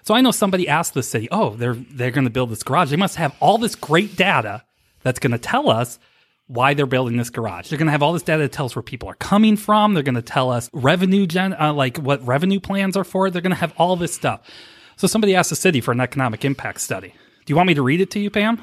So 0.03 0.13
I 0.15 0.21
know 0.21 0.31
somebody 0.31 0.69
asked 0.69 0.93
the 0.93 1.03
city, 1.03 1.27
"Oh, 1.31 1.49
they're 1.51 1.75
they're 1.75 2.11
going 2.11 2.23
to 2.23 2.29
build 2.31 2.49
this 2.49 2.63
garage. 2.63 2.89
They 2.89 2.95
must 2.95 3.17
have 3.17 3.35
all 3.41 3.57
this 3.57 3.75
great 3.75 4.15
data 4.15 4.63
that's 5.03 5.19
going 5.19 5.33
to 5.33 5.37
tell 5.37 5.69
us 5.69 5.99
why 6.47 6.73
they're 6.73 6.85
building 6.85 7.17
this 7.17 7.29
garage. 7.29 7.69
They're 7.69 7.77
going 7.77 7.87
to 7.87 7.91
have 7.91 8.03
all 8.03 8.13
this 8.13 8.23
data 8.23 8.43
that 8.43 8.51
tells 8.51 8.75
where 8.75 8.83
people 8.83 9.09
are 9.09 9.15
coming 9.15 9.57
from. 9.57 9.93
They're 9.93 10.03
going 10.03 10.15
to 10.15 10.21
tell 10.21 10.49
us 10.49 10.69
revenue 10.73 11.27
gen, 11.27 11.53
uh, 11.53 11.73
like 11.73 11.97
what 11.97 12.25
revenue 12.25 12.59
plans 12.59 12.97
are 12.97 13.03
for. 13.03 13.29
They're 13.29 13.41
going 13.41 13.51
to 13.51 13.57
have 13.57 13.73
all 13.77 13.95
this 13.95 14.13
stuff." 14.13 14.41
So 14.95 15.07
somebody 15.07 15.35
asked 15.35 15.51
the 15.51 15.55
city 15.55 15.81
for 15.81 15.91
an 15.91 16.01
economic 16.01 16.43
impact 16.43 16.81
study. 16.81 17.09
Do 17.45 17.51
you 17.51 17.55
want 17.55 17.67
me 17.67 17.75
to 17.75 17.83
read 17.83 18.01
it 18.01 18.11
to 18.11 18.19
you, 18.19 18.29
Pam? 18.29 18.61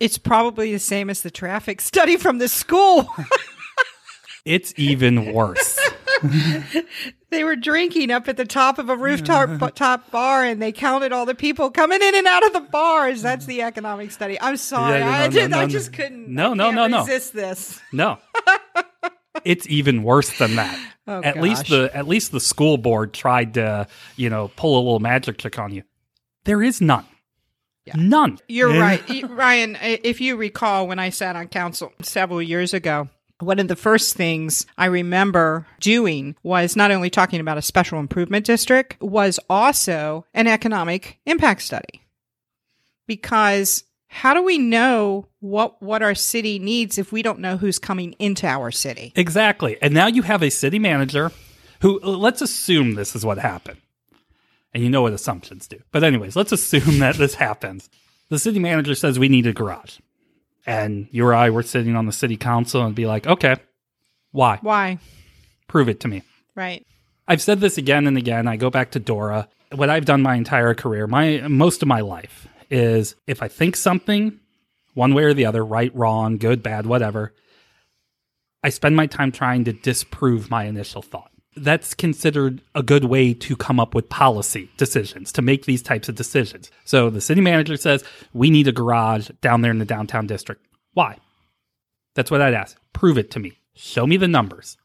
It's 0.00 0.18
probably 0.18 0.72
the 0.72 0.78
same 0.78 1.10
as 1.10 1.22
the 1.22 1.30
traffic 1.30 1.80
study 1.80 2.16
from 2.16 2.38
the 2.38 2.48
school. 2.48 3.08
It's 4.44 4.72
even 4.76 5.32
worse. 5.32 5.78
they 7.30 7.44
were 7.44 7.56
drinking 7.56 8.10
up 8.10 8.28
at 8.28 8.36
the 8.36 8.44
top 8.44 8.78
of 8.78 8.88
a 8.88 8.96
rooftop 8.96 9.74
top 9.74 10.10
bar, 10.10 10.44
and 10.44 10.60
they 10.60 10.72
counted 10.72 11.12
all 11.12 11.26
the 11.26 11.34
people 11.34 11.70
coming 11.70 12.00
in 12.02 12.14
and 12.14 12.26
out 12.26 12.44
of 12.46 12.52
the 12.52 12.60
bars. 12.60 13.22
That's 13.22 13.46
the 13.46 13.62
economic 13.62 14.10
study. 14.10 14.40
I'm 14.40 14.56
sorry, 14.56 14.98
Yeah, 14.98 15.06
no, 15.06 15.10
I, 15.10 15.26
no, 15.26 15.32
did, 15.32 15.50
no, 15.50 15.58
I 15.60 15.66
just 15.66 15.92
couldn't. 15.92 16.28
No, 16.28 16.54
no, 16.54 16.70
no, 16.70 16.86
no. 16.86 17.00
Resist 17.00 17.32
this. 17.32 17.80
No. 17.92 18.18
it's 19.44 19.68
even 19.68 20.02
worse 20.02 20.36
than 20.38 20.56
that. 20.56 20.78
Oh, 21.06 21.22
at 21.22 21.40
least 21.40 21.68
the 21.68 21.90
at 21.94 22.06
least 22.06 22.30
the 22.32 22.40
school 22.40 22.76
board 22.76 23.12
tried 23.12 23.54
to, 23.54 23.86
you 24.16 24.30
know, 24.30 24.50
pull 24.56 24.76
a 24.76 24.82
little 24.82 25.00
magic 25.00 25.38
trick 25.38 25.58
on 25.58 25.72
you. 25.72 25.82
There 26.44 26.62
is 26.62 26.80
none. 26.80 27.06
None. 27.94 28.38
You're 28.46 28.72
eh? 28.72 28.78
right, 28.80 29.28
Ryan. 29.28 29.76
If 29.80 30.20
you 30.20 30.36
recall, 30.36 30.86
when 30.86 30.98
I 30.98 31.10
sat 31.10 31.36
on 31.36 31.48
council 31.48 31.92
several 32.02 32.40
years 32.40 32.74
ago, 32.74 33.08
one 33.40 33.58
of 33.58 33.68
the 33.68 33.76
first 33.76 34.16
things 34.16 34.66
I 34.78 34.86
remember 34.86 35.66
doing 35.80 36.36
was 36.42 36.76
not 36.76 36.90
only 36.90 37.10
talking 37.10 37.40
about 37.40 37.58
a 37.58 37.62
special 37.62 37.98
improvement 37.98 38.46
district, 38.46 39.00
was 39.00 39.40
also 39.48 40.26
an 40.34 40.46
economic 40.46 41.18
impact 41.26 41.62
study. 41.62 42.02
Because 43.06 43.84
how 44.08 44.34
do 44.34 44.42
we 44.42 44.58
know 44.58 45.26
what 45.38 45.80
what 45.80 46.02
our 46.02 46.14
city 46.14 46.58
needs 46.58 46.98
if 46.98 47.12
we 47.12 47.22
don't 47.22 47.38
know 47.38 47.56
who's 47.56 47.78
coming 47.78 48.12
into 48.18 48.46
our 48.46 48.70
city? 48.70 49.12
Exactly. 49.16 49.78
And 49.80 49.94
now 49.94 50.08
you 50.08 50.22
have 50.22 50.42
a 50.42 50.50
city 50.50 50.78
manager 50.78 51.30
who 51.80 52.00
uh, 52.02 52.08
let's 52.08 52.42
assume 52.42 52.94
this 52.94 53.14
is 53.14 53.24
what 53.24 53.38
happened. 53.38 53.80
And 54.72 54.82
you 54.82 54.90
know 54.90 55.02
what 55.02 55.12
assumptions 55.12 55.66
do. 55.66 55.78
But 55.90 56.04
anyways, 56.04 56.36
let's 56.36 56.52
assume 56.52 56.98
that 57.00 57.16
this 57.16 57.34
happens. 57.34 57.88
The 58.28 58.38
city 58.38 58.58
manager 58.58 58.94
says 58.94 59.18
we 59.18 59.28
need 59.28 59.46
a 59.46 59.52
garage. 59.52 59.98
And 60.66 61.08
you 61.10 61.26
or 61.26 61.34
I 61.34 61.50
were 61.50 61.62
sitting 61.62 61.96
on 61.96 62.06
the 62.06 62.12
city 62.12 62.36
council 62.36 62.84
and 62.84 62.94
be 62.94 63.06
like, 63.06 63.26
okay, 63.26 63.56
why? 64.32 64.58
Why? 64.62 64.98
Prove 65.68 65.88
it 65.88 66.00
to 66.00 66.08
me. 66.08 66.22
Right. 66.54 66.86
I've 67.26 67.42
said 67.42 67.60
this 67.60 67.78
again 67.78 68.06
and 68.06 68.18
again. 68.18 68.46
I 68.46 68.56
go 68.56 68.70
back 68.70 68.90
to 68.92 69.00
Dora. 69.00 69.48
What 69.72 69.88
I've 69.88 70.04
done 70.04 70.22
my 70.22 70.34
entire 70.34 70.74
career, 70.74 71.06
my 71.06 71.46
most 71.48 71.82
of 71.82 71.88
my 71.88 72.00
life, 72.00 72.48
is 72.70 73.14
if 73.26 73.42
I 73.42 73.48
think 73.48 73.76
something, 73.76 74.40
one 74.94 75.14
way 75.14 75.24
or 75.24 75.34
the 75.34 75.46
other, 75.46 75.64
right, 75.64 75.94
wrong, 75.94 76.38
good, 76.38 76.62
bad, 76.62 76.86
whatever, 76.86 77.32
I 78.62 78.68
spend 78.68 78.96
my 78.96 79.06
time 79.06 79.32
trying 79.32 79.64
to 79.64 79.72
disprove 79.72 80.50
my 80.50 80.64
initial 80.64 81.02
thought. 81.02 81.29
That's 81.56 81.94
considered 81.94 82.62
a 82.74 82.82
good 82.82 83.04
way 83.04 83.34
to 83.34 83.56
come 83.56 83.80
up 83.80 83.94
with 83.94 84.08
policy 84.08 84.70
decisions, 84.76 85.32
to 85.32 85.42
make 85.42 85.64
these 85.64 85.82
types 85.82 86.08
of 86.08 86.14
decisions. 86.14 86.70
So 86.84 87.10
the 87.10 87.20
city 87.20 87.40
manager 87.40 87.76
says, 87.76 88.04
We 88.32 88.50
need 88.50 88.68
a 88.68 88.72
garage 88.72 89.30
down 89.40 89.60
there 89.60 89.72
in 89.72 89.78
the 89.78 89.84
downtown 89.84 90.26
district. 90.26 90.64
Why? 90.94 91.18
That's 92.14 92.30
what 92.30 92.40
I'd 92.40 92.54
ask. 92.54 92.78
Prove 92.92 93.18
it 93.18 93.30
to 93.32 93.40
me. 93.40 93.58
Show 93.74 94.06
me 94.06 94.16
the 94.16 94.28
numbers. 94.28 94.76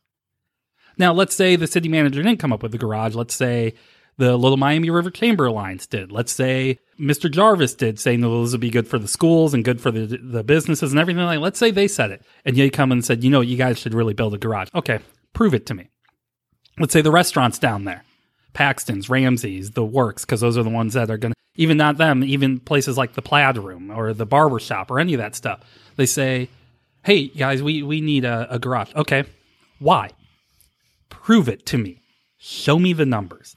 Now, 0.97 1.13
let's 1.13 1.36
say 1.36 1.56
the 1.56 1.67
city 1.67 1.89
manager 1.89 2.23
didn't 2.23 2.39
come 2.39 2.54
up 2.54 2.63
with 2.63 2.71
the 2.71 2.78
garage. 2.78 3.15
Let's 3.15 3.36
say 3.36 3.73
the 4.17 4.38
Little 4.38 4.58
Miami 4.58 4.89
River 4.89 5.10
Chamber 5.10 5.45
Alliance 5.45 5.86
did. 5.86 6.12
Let's 6.12 6.32
say 6.32 6.80
Mr. 6.99 7.30
Jarvis 7.30 7.75
did, 7.75 7.99
saying 7.99 8.21
that 8.21 8.30
this 8.30 8.51
would 8.54 8.62
be 8.62 8.69
good 8.69 8.88
for 8.88 8.97
the 8.97 9.08
schools 9.08 9.54
and 9.54 9.65
good 9.65 9.82
for 9.82 9.91
the, 9.91 10.17
the 10.17 10.43
businesses 10.43 10.91
and 10.91 10.99
everything 10.99 11.23
like 11.23 11.39
Let's 11.39 11.60
say 11.60 11.71
they 11.71 11.88
said 11.88 12.12
it. 12.12 12.21
And 12.45 12.56
you 12.56 12.71
come 12.71 12.91
and 12.91 13.04
said, 13.04 13.23
you 13.23 13.30
know, 13.30 13.41
you 13.41 13.58
guys 13.58 13.80
should 13.80 13.93
really 13.93 14.13
build 14.13 14.34
a 14.34 14.38
garage. 14.38 14.69
Okay, 14.73 14.99
prove 15.34 15.54
it 15.54 15.65
to 15.65 15.73
me. 15.73 15.89
Let's 16.80 16.94
say 16.94 17.02
the 17.02 17.12
restaurants 17.12 17.58
down 17.58 17.86
there, 17.86 18.04
Paxton's, 18.54 19.10
Ramsey's, 19.10 19.72
the 19.72 19.86
Works, 19.86 20.26
because 20.26 20.42
those 20.42 20.58
are 20.58 20.64
the 20.64 20.70
ones 20.70 20.94
that 20.94 21.10
are 21.10 21.18
going 21.18 21.32
to, 21.32 21.38
even 21.56 21.78
not 21.78 21.98
them, 21.98 22.24
even 22.24 22.60
places 22.60 22.98
like 22.98 23.14
the 23.14 23.22
Plaid 23.22 23.58
Room 23.58 23.90
or 23.90 24.14
the 24.14 24.26
barber 24.26 24.60
shop 24.60 24.92
or 24.92 25.00
any 25.00 25.14
of 25.14 25.20
that 25.20 25.36
stuff. 25.36 25.62
They 25.96 26.06
say, 26.06 26.50
hey, 27.04 27.28
guys, 27.28 27.64
we, 27.64 27.82
we 27.82 28.02
need 28.02 28.26
a, 28.26 28.48
a 28.50 28.60
garage. 28.60 28.94
Okay, 28.96 29.24
why? 29.80 30.10
Prove 31.10 31.48
it 31.48 31.66
to 31.68 31.78
me. 31.78 32.02
Show 32.38 32.78
me 32.78 32.92
the 32.94 33.06
numbers. 33.06 33.56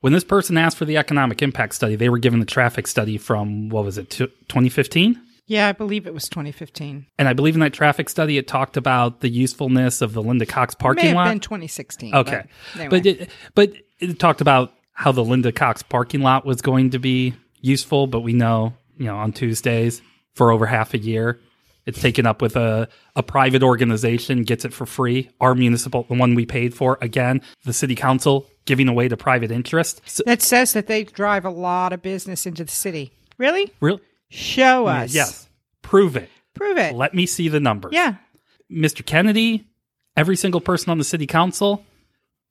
When 0.00 0.12
this 0.12 0.24
person 0.24 0.56
asked 0.56 0.76
for 0.76 0.84
the 0.84 0.96
economic 0.96 1.42
impact 1.42 1.74
study, 1.74 1.96
they 1.96 2.08
were 2.08 2.18
given 2.18 2.40
the 2.40 2.46
traffic 2.46 2.86
study 2.86 3.18
from, 3.18 3.68
what 3.68 3.84
was 3.84 3.98
it, 3.98 4.10
2015? 4.10 5.20
Yeah, 5.48 5.66
I 5.66 5.72
believe 5.72 6.06
it 6.06 6.12
was 6.12 6.28
2015. 6.28 7.06
And 7.18 7.26
I 7.26 7.32
believe 7.32 7.54
in 7.54 7.60
that 7.60 7.72
traffic 7.72 8.10
study, 8.10 8.36
it 8.36 8.46
talked 8.46 8.76
about 8.76 9.20
the 9.20 9.30
usefulness 9.30 10.02
of 10.02 10.12
the 10.12 10.22
Linda 10.22 10.44
Cox 10.44 10.74
parking 10.74 11.04
May 11.04 11.08
have 11.08 11.16
lot. 11.16 11.28
been 11.30 11.40
2016. 11.40 12.14
Okay, 12.14 12.44
but, 12.74 12.80
anyway. 12.80 12.88
but 12.88 13.06
it, 13.06 13.30
but 13.54 13.72
it 13.98 14.18
talked 14.18 14.42
about 14.42 14.74
how 14.92 15.10
the 15.10 15.24
Linda 15.24 15.50
Cox 15.50 15.82
parking 15.82 16.20
lot 16.20 16.44
was 16.44 16.60
going 16.60 16.90
to 16.90 16.98
be 16.98 17.34
useful. 17.62 18.06
But 18.06 18.20
we 18.20 18.34
know, 18.34 18.74
you 18.98 19.06
know, 19.06 19.16
on 19.16 19.32
Tuesdays 19.32 20.02
for 20.34 20.52
over 20.52 20.66
half 20.66 20.92
a 20.92 20.98
year, 20.98 21.40
it's 21.86 22.02
taken 22.02 22.26
up 22.26 22.42
with 22.42 22.54
a 22.54 22.86
a 23.16 23.22
private 23.22 23.62
organization 23.62 24.42
gets 24.42 24.66
it 24.66 24.74
for 24.74 24.84
free. 24.84 25.30
Our 25.40 25.54
municipal, 25.54 26.02
the 26.02 26.14
one 26.14 26.34
we 26.34 26.44
paid 26.44 26.74
for, 26.74 26.98
again, 27.00 27.40
the 27.64 27.72
city 27.72 27.94
council 27.94 28.46
giving 28.66 28.86
away 28.86 29.08
to 29.08 29.16
private 29.16 29.50
interest. 29.50 30.02
So, 30.04 30.22
that 30.26 30.42
says 30.42 30.74
that 30.74 30.88
they 30.88 31.04
drive 31.04 31.46
a 31.46 31.50
lot 31.50 31.94
of 31.94 32.02
business 32.02 32.44
into 32.44 32.64
the 32.64 32.70
city. 32.70 33.12
Really? 33.38 33.72
real, 33.80 34.00
Show 34.30 34.86
us. 34.86 35.14
yes, 35.14 35.48
prove 35.82 36.16
it. 36.16 36.28
Prove 36.54 36.76
it. 36.78 36.94
Let 36.94 37.14
me 37.14 37.26
see 37.26 37.48
the 37.48 37.60
numbers. 37.60 37.92
yeah. 37.94 38.16
Mr. 38.70 39.04
Kennedy, 39.04 39.66
every 40.16 40.36
single 40.36 40.60
person 40.60 40.90
on 40.90 40.98
the 40.98 41.04
city 41.04 41.26
council, 41.26 41.84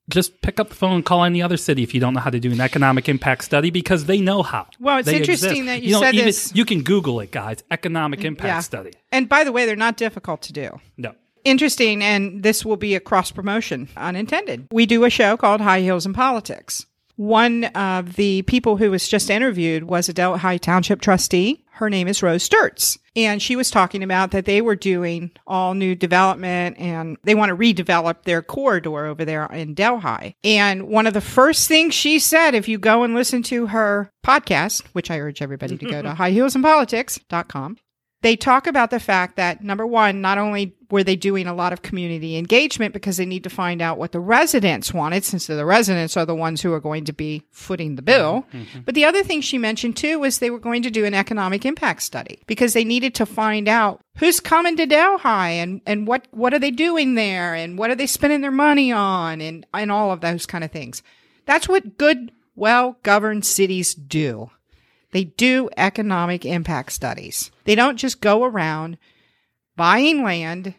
just 0.09 0.41
pick 0.41 0.59
up 0.59 0.69
the 0.69 0.75
phone 0.75 0.93
and 0.95 1.05
call 1.05 1.23
any 1.25 1.41
other 1.43 1.57
city 1.57 1.83
if 1.83 1.93
you 1.93 1.99
don't 1.99 2.13
know 2.15 2.21
how 2.21 2.29
to 2.31 2.39
do 2.39 2.51
an 2.51 2.59
economic 2.61 3.07
impact 3.09 3.43
study 3.43 3.69
because 3.69 4.05
they 4.05 4.19
know 4.21 4.41
how. 4.41 4.65
Well, 4.79 4.97
it's 4.97 5.05
They 5.05 5.17
interesting 5.17 5.49
exist. 5.49 5.65
that 5.67 5.83
you 5.83 5.91
know, 5.91 5.99
said 5.99 6.15
even- 6.15 6.25
this. 6.25 6.51
You 6.55 6.65
can 6.65 6.81
Google 6.81 7.19
it, 7.19 7.31
guys. 7.31 7.57
Economic 7.69 8.21
mm, 8.21 8.25
impact 8.25 8.47
Yeah. 8.47 8.59
study. 8.61 8.91
And 9.11 9.29
by 9.29 9.43
the 9.43 9.51
way, 9.51 9.65
they're 9.67 9.75
not 9.75 9.97
difficult 9.97 10.41
to 10.43 10.53
do. 10.53 10.79
No. 10.97 11.13
Interesting, 11.43 12.01
and 12.03 12.41
this 12.41 12.65
will 12.65 12.77
be 12.77 12.95
a 12.95 12.99
cross 12.99 13.31
promotion, 13.31 13.89
unintended. 13.95 14.67
We 14.71 14.85
do 14.85 15.03
a 15.05 15.09
show 15.09 15.37
called 15.37 15.61
High 15.61 15.81
Heels 15.81 16.05
in 16.05 16.13
Politics. 16.13 16.85
One 17.17 17.65
of 17.65 18.15
the 18.15 18.43
people 18.43 18.77
who 18.77 18.91
was 18.91 19.07
just 19.07 19.29
interviewed 19.29 19.85
was 19.85 20.07
a 20.07 20.13
Delhi 20.13 20.59
Township 20.59 21.01
trustee. 21.01 21.63
Her 21.71 21.89
name 21.89 22.07
is 22.07 22.23
Rose 22.23 22.47
Sturts. 22.47 22.97
And 23.15 23.41
she 23.41 23.55
was 23.55 23.71
talking 23.71 24.03
about 24.03 24.29
that 24.31 24.45
they 24.45 24.61
were 24.61 24.75
doing 24.75 25.31
all 25.47 25.73
new 25.73 25.95
development 25.95 26.77
and 26.79 27.17
they 27.23 27.33
want 27.33 27.49
to 27.49 27.55
redevelop 27.55 28.23
their 28.23 28.43
corridor 28.43 29.07
over 29.07 29.25
there 29.25 29.45
in 29.47 29.73
Delhi. 29.73 30.35
And 30.43 30.87
one 30.87 31.07
of 31.07 31.15
the 31.15 31.21
first 31.21 31.67
things 31.67 31.95
she 31.95 32.19
said, 32.19 32.53
if 32.53 32.67
you 32.67 32.77
go 32.77 33.01
and 33.01 33.15
listen 33.15 33.41
to 33.43 33.67
her 33.67 34.11
podcast, 34.25 34.85
which 34.93 35.09
I 35.09 35.19
urge 35.19 35.41
everybody 35.41 35.77
to 35.77 35.85
go 35.85 36.03
to 36.03 36.09
highheelsinpolitics.com, 36.13 37.77
they 38.21 38.35
talk 38.35 38.65
about 38.65 38.89
the 38.89 38.99
fact 38.99 39.35
that 39.35 39.63
number 39.63 39.85
one, 39.85 40.21
not 40.21 40.37
only 40.37 40.75
were 40.89 41.03
they 41.03 41.15
doing 41.15 41.45
a 41.45 41.53
lot 41.53 41.73
of 41.73 41.81
community 41.81 42.35
engagement 42.35 42.93
because 42.93 43.17
they 43.17 43.25
need 43.25 43.43
to 43.43 43.49
find 43.49 43.81
out 43.81 43.97
what 43.97 44.11
the 44.11 44.19
residents 44.19 44.93
wanted, 44.93 45.23
since 45.23 45.47
the 45.47 45.65
residents 45.65 46.17
are 46.17 46.25
the 46.25 46.35
ones 46.35 46.61
who 46.61 46.73
are 46.73 46.79
going 46.79 47.05
to 47.05 47.13
be 47.13 47.43
footing 47.51 47.95
the 47.95 48.01
bill. 48.01 48.45
Mm-hmm. 48.53 48.79
But 48.85 48.95
the 48.95 49.05
other 49.05 49.23
thing 49.23 49.41
she 49.41 49.57
mentioned 49.57 49.97
too 49.97 50.19
was 50.19 50.39
they 50.39 50.49
were 50.49 50.59
going 50.59 50.81
to 50.83 50.89
do 50.89 51.05
an 51.05 51.13
economic 51.13 51.65
impact 51.65 52.01
study 52.01 52.39
because 52.47 52.73
they 52.73 52.83
needed 52.83 53.13
to 53.15 53.25
find 53.25 53.67
out 53.67 54.01
who's 54.17 54.39
coming 54.39 54.75
to 54.77 54.85
Delhi 54.87 55.59
and, 55.59 55.81
and 55.85 56.07
what, 56.07 56.27
what 56.31 56.53
are 56.53 56.59
they 56.59 56.71
doing 56.71 57.13
there 57.15 57.53
and 57.53 57.77
what 57.77 57.91
are 57.91 57.95
they 57.95 58.07
spending 58.07 58.41
their 58.41 58.51
money 58.51 58.91
on 58.91 59.41
and, 59.41 59.65
and 59.73 59.91
all 59.91 60.11
of 60.11 60.21
those 60.21 60.45
kind 60.45 60.63
of 60.63 60.71
things. 60.71 61.03
That's 61.45 61.67
what 61.67 61.97
good, 61.97 62.31
well 62.55 62.97
governed 63.03 63.45
cities 63.45 63.93
do. 63.93 64.49
They 65.17 65.23
do 65.23 65.67
economic 65.77 66.45
impact 66.45 66.91
studies. 66.91 67.49
They 67.63 67.73
don't 67.73 67.97
just 67.97 68.21
go 68.21 68.43
around 68.43 68.99
buying 69.75 70.21
land 70.21 70.75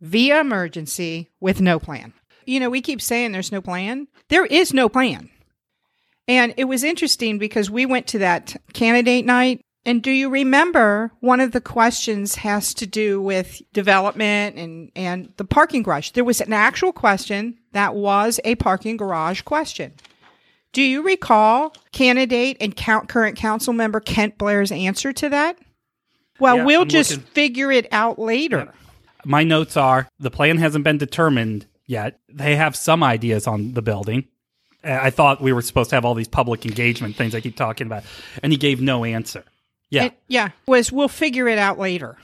via 0.00 0.40
emergency 0.40 1.30
with 1.38 1.60
no 1.60 1.78
plan. 1.78 2.12
You 2.44 2.58
know, 2.58 2.68
we 2.68 2.80
keep 2.80 3.00
saying 3.00 3.30
there's 3.30 3.52
no 3.52 3.62
plan. 3.62 4.08
There 4.30 4.44
is 4.46 4.74
no 4.74 4.88
plan. 4.88 5.30
And 6.26 6.54
it 6.56 6.64
was 6.64 6.82
interesting 6.82 7.38
because 7.38 7.70
we 7.70 7.86
went 7.86 8.08
to 8.08 8.18
that 8.18 8.56
candidate 8.72 9.26
night. 9.26 9.60
And 9.86 10.02
do 10.02 10.10
you 10.10 10.28
remember 10.28 11.12
one 11.20 11.38
of 11.38 11.52
the 11.52 11.60
questions 11.60 12.34
has 12.34 12.74
to 12.74 12.86
do 12.88 13.22
with 13.22 13.62
development 13.72 14.56
and, 14.56 14.90
and 14.96 15.32
the 15.36 15.44
parking 15.44 15.84
garage? 15.84 16.10
There 16.10 16.24
was 16.24 16.40
an 16.40 16.52
actual 16.52 16.92
question 16.92 17.60
that 17.70 17.94
was 17.94 18.40
a 18.42 18.56
parking 18.56 18.96
garage 18.96 19.42
question. 19.42 19.92
Do 20.72 20.82
you 20.82 21.02
recall 21.02 21.74
candidate 21.92 22.56
and 22.60 22.74
count, 22.74 23.08
current 23.08 23.36
council 23.36 23.72
member 23.72 24.00
Kent 24.00 24.38
Blair's 24.38 24.72
answer 24.72 25.12
to 25.12 25.28
that? 25.28 25.58
Well, 26.40 26.56
Yeah, 26.58 26.64
we'll 26.64 26.82
I'm 26.82 26.88
just 26.88 27.10
looking. 27.12 27.26
figure 27.26 27.70
it 27.70 27.86
out 27.92 28.18
later. 28.18 28.72
My 29.24 29.44
notes 29.44 29.76
are 29.76 30.08
the 30.18 30.30
plan 30.30 30.58
hasn't 30.58 30.84
been 30.84 30.98
determined 30.98 31.66
yet. 31.86 32.18
They 32.28 32.56
have 32.56 32.74
some 32.74 33.02
ideas 33.02 33.46
on 33.46 33.74
the 33.74 33.82
building. 33.82 34.24
Uh, 34.82 34.98
I 35.00 35.10
thought 35.10 35.40
we 35.40 35.52
were 35.52 35.62
supposed 35.62 35.90
to 35.90 35.96
have 35.96 36.04
all 36.04 36.14
these 36.14 36.26
public 36.26 36.64
engagement 36.66 37.14
things 37.16 37.34
I 37.34 37.40
keep 37.40 37.54
talking 37.56 37.86
about. 37.86 38.02
And 38.42 38.50
he 38.50 38.56
gave 38.58 38.80
no 38.80 39.04
answer. 39.04 39.44
Yeah. 39.90 40.04
It- 40.06 40.18
yeah. 40.26 40.48
Was 40.66 40.90
we'll 40.90 41.06
figure 41.08 41.46
it 41.48 41.58
out 41.58 41.78
later. 41.78 42.16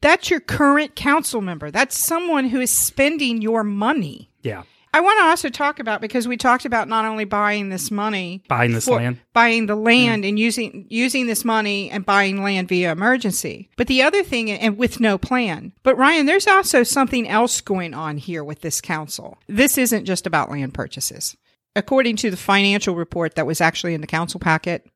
That's 0.00 0.30
your 0.30 0.40
current 0.40 0.94
council 0.94 1.40
member. 1.40 1.70
That's 1.72 1.98
someone 1.98 2.48
who 2.48 2.60
is 2.60 2.70
spending 2.70 3.42
your 3.42 3.64
money. 3.64 4.30
yeah. 4.42 4.62
I 4.92 5.00
want 5.00 5.18
to 5.20 5.24
also 5.26 5.48
talk 5.48 5.80
about 5.80 6.00
because 6.00 6.26
we 6.26 6.36
talked 6.36 6.64
about 6.64 6.88
not 6.88 7.04
only 7.04 7.24
buying 7.24 7.68
this 7.68 7.90
money, 7.90 8.42
Buying 8.48 8.72
this 8.72 8.86
for- 8.86 8.96
land. 8.96 9.20
buying 9.32 9.66
the 9.66 9.76
mm. 9.76 9.84
land 9.84 10.24
and 10.24 10.38
using 10.38 10.86
using 10.88 11.26
this 11.26 11.44
money 11.44 11.90
and 11.90 12.06
buying 12.06 12.42
land 12.42 12.68
via 12.68 12.92
emergency. 12.92 13.68
But 13.76 13.86
the 13.86 14.02
other 14.02 14.22
thing 14.22 14.50
and 14.50 14.78
with 14.78 14.98
no 15.00 15.18
plan. 15.18 15.72
But 15.82 15.96
Ryan, 15.98 16.26
there's 16.26 16.46
also 16.46 16.82
something 16.82 17.28
else 17.28 17.60
going 17.60 17.92
on 17.94 18.16
here 18.16 18.42
with 18.42 18.60
this 18.62 18.80
council. 18.80 19.38
This 19.46 19.76
isn't 19.78 20.04
just 20.06 20.26
about 20.26 20.50
land 20.50 20.74
purchases. 20.74 21.36
According 21.76 22.16
to 22.16 22.30
the 22.30 22.36
financial 22.36 22.94
report 22.94 23.34
that 23.34 23.46
was 23.46 23.60
actually 23.60 23.94
in 23.94 24.00
the 24.00 24.06
council 24.06 24.40
packet, 24.40 24.86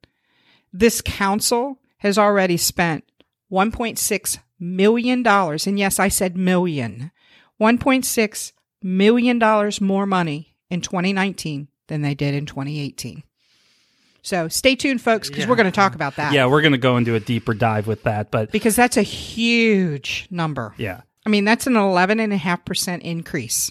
this 0.73 1.01
council 1.03 1.79
has 1.99 2.19
already 2.19 2.57
spent 2.57 3.05
1.6 3.53 4.39
million 4.59 5.23
dollars 5.23 5.67
and 5.67 5.79
yes, 5.79 5.99
I 5.99 6.09
said 6.09 6.37
million. 6.37 7.11
1.6 7.61 8.53
million 8.85 9.39
dollars 9.39 9.81
more 9.81 10.07
money 10.07 10.55
in 10.71 10.81
2019 10.81 11.69
than 11.89 12.03
they 12.03 12.15
did 12.15 12.35
in 12.35 12.47
2018. 12.47 13.23
So 14.23 14.47
stay 14.49 14.77
tuned, 14.77 15.01
folks, 15.03 15.29
because 15.29 15.47
we're 15.49 15.57
going 15.57 15.67
to 15.67 15.73
talk 15.73 15.95
about 15.97 16.17
that. 16.17 16.33
Yeah, 16.33 16.47
we're 16.47 16.61
going 16.63 16.73
to 16.73 16.79
go 16.79 16.97
into 16.97 17.15
a 17.17 17.21
deeper 17.21 17.55
dive 17.55 17.89
with 17.89 18.05
that. 18.05 18.31
But 18.31 18.53
Because 18.53 18.77
that's 18.77 18.97
a 18.97 19.03
huge 19.03 20.29
number. 20.31 20.75
yeah. 20.79 21.01
I 21.27 21.29
mean, 21.29 21.45
that's 21.45 21.67
an 21.69 21.75
11.5% 21.75 23.01
increase. 23.03 23.71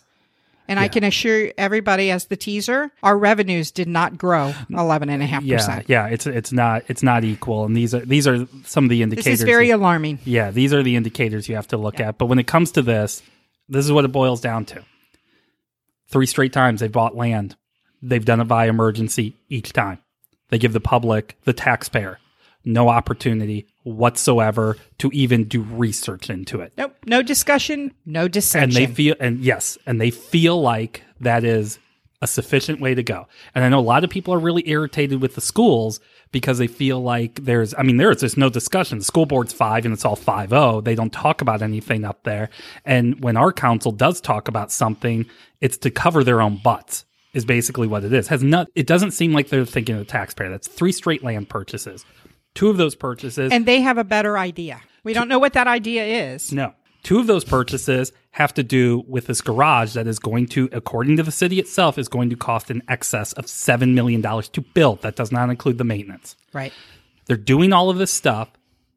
And 0.68 0.80
I 0.80 0.88
can 0.88 1.04
assure 1.04 1.52
everybody 1.58 2.12
as 2.12 2.26
the 2.26 2.38
teaser, 2.38 2.92
our 3.04 3.18
revenues 3.18 3.72
did 3.72 3.90
not 3.90 4.18
grow 4.18 4.54
11.5%. 4.70 5.44
Yeah, 5.44 5.82
yeah, 5.88 6.08
it's 6.08 6.26
it's 6.26 6.54
not 6.54 6.84
it's 6.88 7.04
not 7.04 7.26
equal, 7.26 7.66
and 7.66 7.76
these 7.76 7.94
are 7.94 8.00
these 8.00 8.26
are 8.26 8.48
some 8.64 8.86
of 8.86 8.90
the 8.90 9.02
indicators. 9.02 9.26
This 9.26 9.40
is 9.42 9.46
very 9.46 9.70
alarming. 9.72 10.20
yeah, 10.24 10.50
these 10.52 10.74
are 10.74 10.82
the 10.82 10.96
indicators 10.96 11.50
you 11.50 11.56
have 11.56 11.68
to 11.70 11.78
look 11.78 12.00
at. 12.00 12.18
But 12.18 12.28
when 12.28 12.40
it 12.40 12.48
comes 12.48 12.72
to 12.74 12.82
this, 12.82 13.22
this 13.68 13.84
is 13.84 13.92
what 13.92 14.06
it 14.06 14.14
boils 14.14 14.40
down 14.40 14.64
to: 14.66 14.82
Three 16.12 16.26
straight 16.26 16.54
times 16.54 16.82
they've 16.82 16.92
bought 16.92 17.16
land. 17.16 17.56
They've 18.02 18.24
done 18.24 18.42
it 18.42 18.46
by 18.46 18.68
emergency 18.68 19.38
each 19.50 19.74
time. 19.74 20.00
They 20.50 20.58
give 20.58 20.74
the 20.74 20.82
public, 20.82 21.38
the 21.46 21.54
taxpayer, 21.54 22.20
no 22.66 22.90
opportunity 22.90 23.68
whatsoever 23.84 24.78
to 25.00 25.10
even 25.14 25.46
do 25.46 25.62
research 25.62 26.30
into 26.30 26.60
it. 26.62 26.74
Nope. 26.78 26.96
No 27.06 27.22
discussion. 27.22 27.94
No 28.06 28.28
dissension. 28.28 28.78
And 28.78 28.90
they 28.90 28.94
feel, 28.94 29.16
and 29.20 29.40
yes, 29.40 29.78
and 29.86 30.00
they 30.00 30.12
feel 30.12 30.62
like 30.62 31.04
that 31.22 31.44
is 31.44 31.80
a 32.22 32.28
sufficient 32.28 32.80
way 32.80 32.94
to 32.94 33.02
go. 33.02 33.28
And 33.56 33.64
I 33.64 33.70
know 33.70 33.80
a 33.80 33.82
lot 33.82 34.04
of 34.04 34.10
people 34.10 34.34
are 34.34 34.40
really 34.40 34.68
irritated 34.70 35.22
with 35.22 35.36
the 35.36 35.42
schools 35.42 36.00
because 36.32 36.58
they 36.58 36.68
feel 36.68 37.02
like 37.02 37.36
there's, 37.44 37.74
I 37.78 37.84
mean, 37.84 37.98
there's 37.98 38.22
just 38.22 38.38
no 38.38 38.50
discussion. 38.50 39.00
The 39.00 39.06
school 39.06 39.26
board's 39.26 39.54
five 39.54 39.86
and 39.86 39.94
it's 39.94 40.06
all 40.06 40.16
5 40.16 40.50
0. 40.50 40.82
They 40.82 40.96
don't 40.96 41.12
talk 41.12 41.42
about 41.42 41.62
anything 41.62 42.06
up 42.06 42.24
there. 42.24 42.50
And 42.86 43.22
when 43.24 43.38
our 43.38 43.52
council 43.52 43.92
does 43.92 44.22
talk 44.22 44.48
about 44.48 44.72
something, 44.72 45.26
it's 45.60 45.78
to 45.80 45.92
cover 45.92 46.24
their 46.24 46.42
own 46.42 46.58
butts 46.58 47.06
is 47.34 47.46
basically 47.46 47.88
what 47.88 48.04
it 48.04 48.14
is. 48.14 48.28
Has 48.28 48.44
not, 48.44 48.68
it 48.76 48.88
doesn't 48.88 49.12
seem 49.12 49.34
like 49.34 49.50
they're 49.50 49.66
thinking 49.66 49.96
of 49.96 50.00
the 50.00 50.06
taxpayer. 50.06 50.50
That's 50.50 50.68
three 50.68 50.92
straight 50.92 51.24
land 51.24 51.50
purchases. 51.50 52.06
Two 52.54 52.70
of 52.70 52.78
those 52.78 52.96
purchases. 52.96 53.52
And 53.52 53.66
they 53.66 53.82
have 53.82 53.98
a 53.98 54.04
better 54.04 54.38
idea. 54.38 54.82
We 55.04 55.14
don't 55.14 55.30
know 55.30 55.40
what 55.40 55.54
that 55.54 55.68
idea 55.68 56.34
is. 56.34 56.52
No. 56.52 56.74
Two 57.04 57.20
of 57.20 57.28
those 57.28 57.44
purchases 57.44 58.12
have 58.32 58.54
to 58.54 58.64
do 58.64 59.04
with 59.08 59.28
this 59.28 59.42
garage 59.42 59.94
that 59.94 60.08
is 60.08 60.20
going 60.20 60.48
to, 60.48 60.70
according 60.72 61.18
to 61.18 61.24
the 61.24 61.32
city 61.32 61.60
itself, 61.60 61.98
is 61.98 62.08
going 62.08 62.30
to 62.30 62.36
cost 62.36 62.70
in 62.70 62.84
excess 62.88 63.34
of 63.34 63.46
$7 63.46 63.94
million 63.94 64.22
to 64.22 64.62
build. 64.62 65.02
That 65.02 65.16
does 65.16 65.32
not 65.32 65.50
include 65.50 65.78
the 65.78 65.84
maintenance. 65.84 66.36
Right. 66.54 66.74
They're 67.26 67.38
doing 67.38 67.74
all 67.74 67.90
of 67.90 67.98
this 67.98 68.12
stuff, 68.12 68.50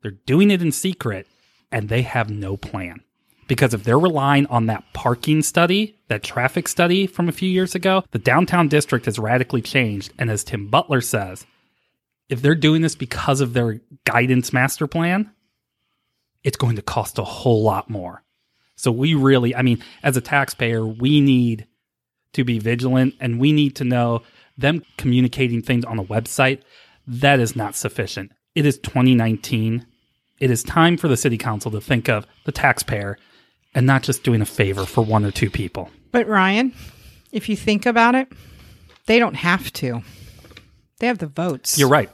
they're 0.02 0.10
doing 0.10 0.50
it 0.50 0.60
in 0.60 0.72
secret, 0.72 1.26
and 1.72 1.88
they 1.88 2.02
have 2.02 2.30
no 2.30 2.56
plan. 2.56 3.00
Because 3.46 3.74
if 3.74 3.84
they're 3.84 3.98
relying 3.98 4.46
on 4.46 4.66
that 4.66 4.84
parking 4.94 5.42
study, 5.42 5.98
that 6.08 6.22
traffic 6.22 6.66
study 6.66 7.06
from 7.06 7.28
a 7.28 7.32
few 7.32 7.48
years 7.48 7.74
ago, 7.74 8.04
the 8.10 8.18
downtown 8.18 8.68
district 8.68 9.04
has 9.04 9.18
radically 9.18 9.60
changed. 9.60 10.12
And 10.18 10.30
as 10.30 10.44
Tim 10.44 10.68
Butler 10.68 11.00
says, 11.00 11.46
if 12.28 12.40
they're 12.40 12.54
doing 12.54 12.82
this 12.82 12.94
because 12.94 13.40
of 13.40 13.52
their 13.52 13.80
guidance 14.04 14.52
master 14.52 14.86
plan, 14.86 15.30
it's 16.44 16.57
going 16.57 16.76
to 16.76 16.83
cost 16.83 17.18
a 17.18 17.24
whole 17.24 17.62
lot 17.62 17.90
more. 17.90 18.22
So 18.76 18.92
we 18.92 19.14
really, 19.14 19.54
I 19.54 19.62
mean, 19.62 19.83
as 20.02 20.16
a 20.16 20.20
taxpayer, 20.20 20.87
we 20.87 21.20
need 21.20 21.66
to 22.35 22.44
be 22.44 22.59
vigilant 22.59 23.14
and 23.20 23.40
we 23.40 23.52
need 23.52 23.76
to 23.76 23.85
know 23.85 24.22
them 24.57 24.85
communicating 24.98 25.62
things 25.62 25.85
on 25.85 25.98
a 25.98 26.04
website. 26.04 26.61
That 27.07 27.40
is 27.40 27.57
not 27.57 27.74
sufficient. 27.74 28.33
It 28.54 28.66
is 28.66 28.78
2019. 28.78 29.87
It 30.40 30.50
is 30.50 30.62
time 30.62 30.96
for 30.96 31.09
the 31.09 31.16
city 31.16 31.38
council 31.38 31.70
to 31.70 31.80
think 31.80 32.09
of 32.09 32.26
the 32.44 32.52
taxpayer 32.52 33.18
and 33.74 33.87
not 33.87 34.02
just 34.02 34.22
doing 34.22 34.40
a 34.40 34.46
favor 34.46 34.85
for 34.85 35.04
one 35.04 35.24
or 35.24 35.30
two 35.30 35.50
people. 35.50 35.90
But 36.12 36.28
Ryan, 36.28 36.72
if 37.33 37.48
you 37.48 37.57
think 37.57 37.87
about 37.87 38.14
it, 38.14 38.28
they 39.07 39.18
don't 39.18 39.35
have 39.35 39.72
to. 39.74 40.02
They 40.98 41.07
have 41.07 41.18
the 41.18 41.26
votes. 41.26 41.78
You're 41.78 41.88
right. 41.88 42.11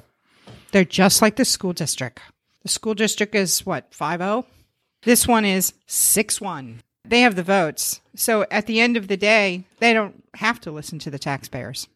They're 0.73 0.85
just 0.85 1.21
like 1.21 1.37
the 1.37 1.45
school 1.45 1.73
district. 1.73 2.21
The 2.63 2.69
school 2.69 2.95
district 2.95 3.35
is 3.35 3.65
what, 3.65 3.93
5 3.95 4.21
0? 4.21 4.47
This 5.03 5.27
one 5.27 5.45
is 5.45 5.73
6 5.87 6.41
1. 6.41 6.81
They 7.05 7.21
have 7.21 7.35
the 7.35 7.43
votes. 7.43 8.01
So 8.15 8.47
at 8.51 8.67
the 8.67 8.81
end 8.81 8.97
of 8.97 9.09
the 9.09 9.17
day, 9.17 9.65
they 9.79 9.93
don't 9.93 10.23
have 10.35 10.61
to 10.61 10.71
listen 10.71 10.99
to 11.01 11.11
the 11.11 11.19
taxpayers. 11.19 11.89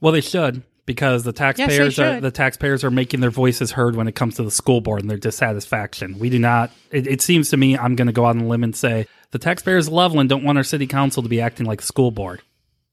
Well, 0.00 0.12
they 0.12 0.20
should 0.20 0.62
because 0.86 1.22
the 1.22 1.34
taxpayers 1.34 1.96
they 1.96 2.16
are 2.16 2.20
the 2.20 2.30
taxpayers 2.30 2.82
are 2.82 2.90
making 2.90 3.20
their 3.20 3.30
voices 3.30 3.72
heard 3.72 3.94
when 3.94 4.08
it 4.08 4.14
comes 4.14 4.36
to 4.36 4.42
the 4.42 4.50
school 4.50 4.80
board 4.80 5.02
and 5.02 5.10
their 5.10 5.18
dissatisfaction. 5.18 6.18
We 6.18 6.30
do 6.30 6.38
not. 6.38 6.70
It, 6.90 7.06
it 7.06 7.20
seems 7.20 7.50
to 7.50 7.58
me 7.58 7.76
I'm 7.76 7.94
going 7.94 8.06
to 8.06 8.12
go 8.12 8.24
out 8.24 8.36
on 8.36 8.42
a 8.42 8.46
limb 8.46 8.64
and 8.64 8.74
say 8.74 9.06
the 9.30 9.38
taxpayers 9.38 9.88
of 9.88 9.92
Loveland 9.92 10.30
don't 10.30 10.44
want 10.44 10.56
our 10.56 10.64
city 10.64 10.86
council 10.86 11.22
to 11.22 11.28
be 11.28 11.42
acting 11.42 11.66
like 11.66 11.80
the 11.82 11.86
school 11.86 12.10
board. 12.10 12.40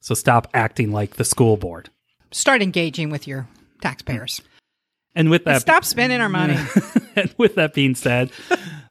So 0.02 0.14
stop 0.14 0.50
acting 0.54 0.92
like 0.92 1.16
the 1.16 1.24
school 1.24 1.56
board. 1.56 1.90
Start 2.32 2.62
engaging 2.62 3.10
with 3.12 3.28
your 3.28 3.48
taxpayers. 3.82 4.42
And 5.16 5.30
with 5.30 5.46
that, 5.46 5.62
Stop 5.62 5.86
spending 5.86 6.20
our 6.20 6.30
money. 6.30 6.58
and 7.16 7.34
with 7.38 7.56
that 7.56 7.74
being 7.74 7.96
said, 7.96 8.32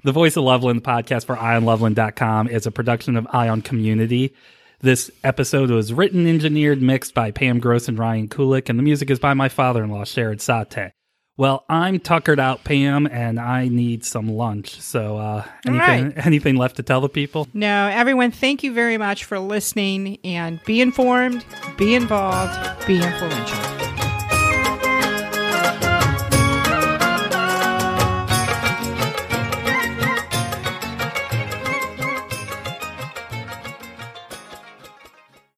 the 0.02 0.12
Voice 0.12 0.36
of 0.36 0.44
Loveland 0.44 0.84
podcast 0.84 1.26
for 1.26 1.36
IonLoveland.com 1.36 2.48
is 2.48 2.66
a 2.66 2.70
production 2.70 3.16
of 3.16 3.26
Ion 3.32 3.62
Community. 3.62 4.34
This 4.80 5.10
episode 5.22 5.70
was 5.70 5.92
written, 5.92 6.26
engineered, 6.26 6.82
mixed 6.82 7.14
by 7.14 7.30
Pam 7.30 7.58
Gross 7.58 7.88
and 7.88 7.98
Ryan 7.98 8.28
Kulik, 8.28 8.68
and 8.68 8.78
the 8.78 8.82
music 8.82 9.10
is 9.10 9.18
by 9.18 9.32
my 9.32 9.48
father 9.48 9.82
in 9.82 9.90
law, 9.90 10.02
Sherrod 10.02 10.40
Sate. 10.40 10.92
Well, 11.36 11.64
I'm 11.68 11.98
tuckered 11.98 12.38
out, 12.38 12.62
Pam, 12.62 13.06
and 13.06 13.40
I 13.40 13.66
need 13.66 14.04
some 14.04 14.28
lunch. 14.28 14.80
So, 14.80 15.16
uh, 15.16 15.44
anything, 15.66 16.04
right. 16.04 16.12
anything 16.26 16.56
left 16.56 16.76
to 16.76 16.84
tell 16.84 17.00
the 17.00 17.08
people? 17.08 17.48
No, 17.52 17.88
everyone, 17.88 18.30
thank 18.30 18.62
you 18.62 18.72
very 18.72 18.98
much 18.98 19.24
for 19.24 19.40
listening 19.40 20.18
and 20.22 20.62
be 20.64 20.80
informed, 20.80 21.44
be 21.76 21.96
involved, 21.96 22.86
be 22.86 23.02
influential. 23.02 23.93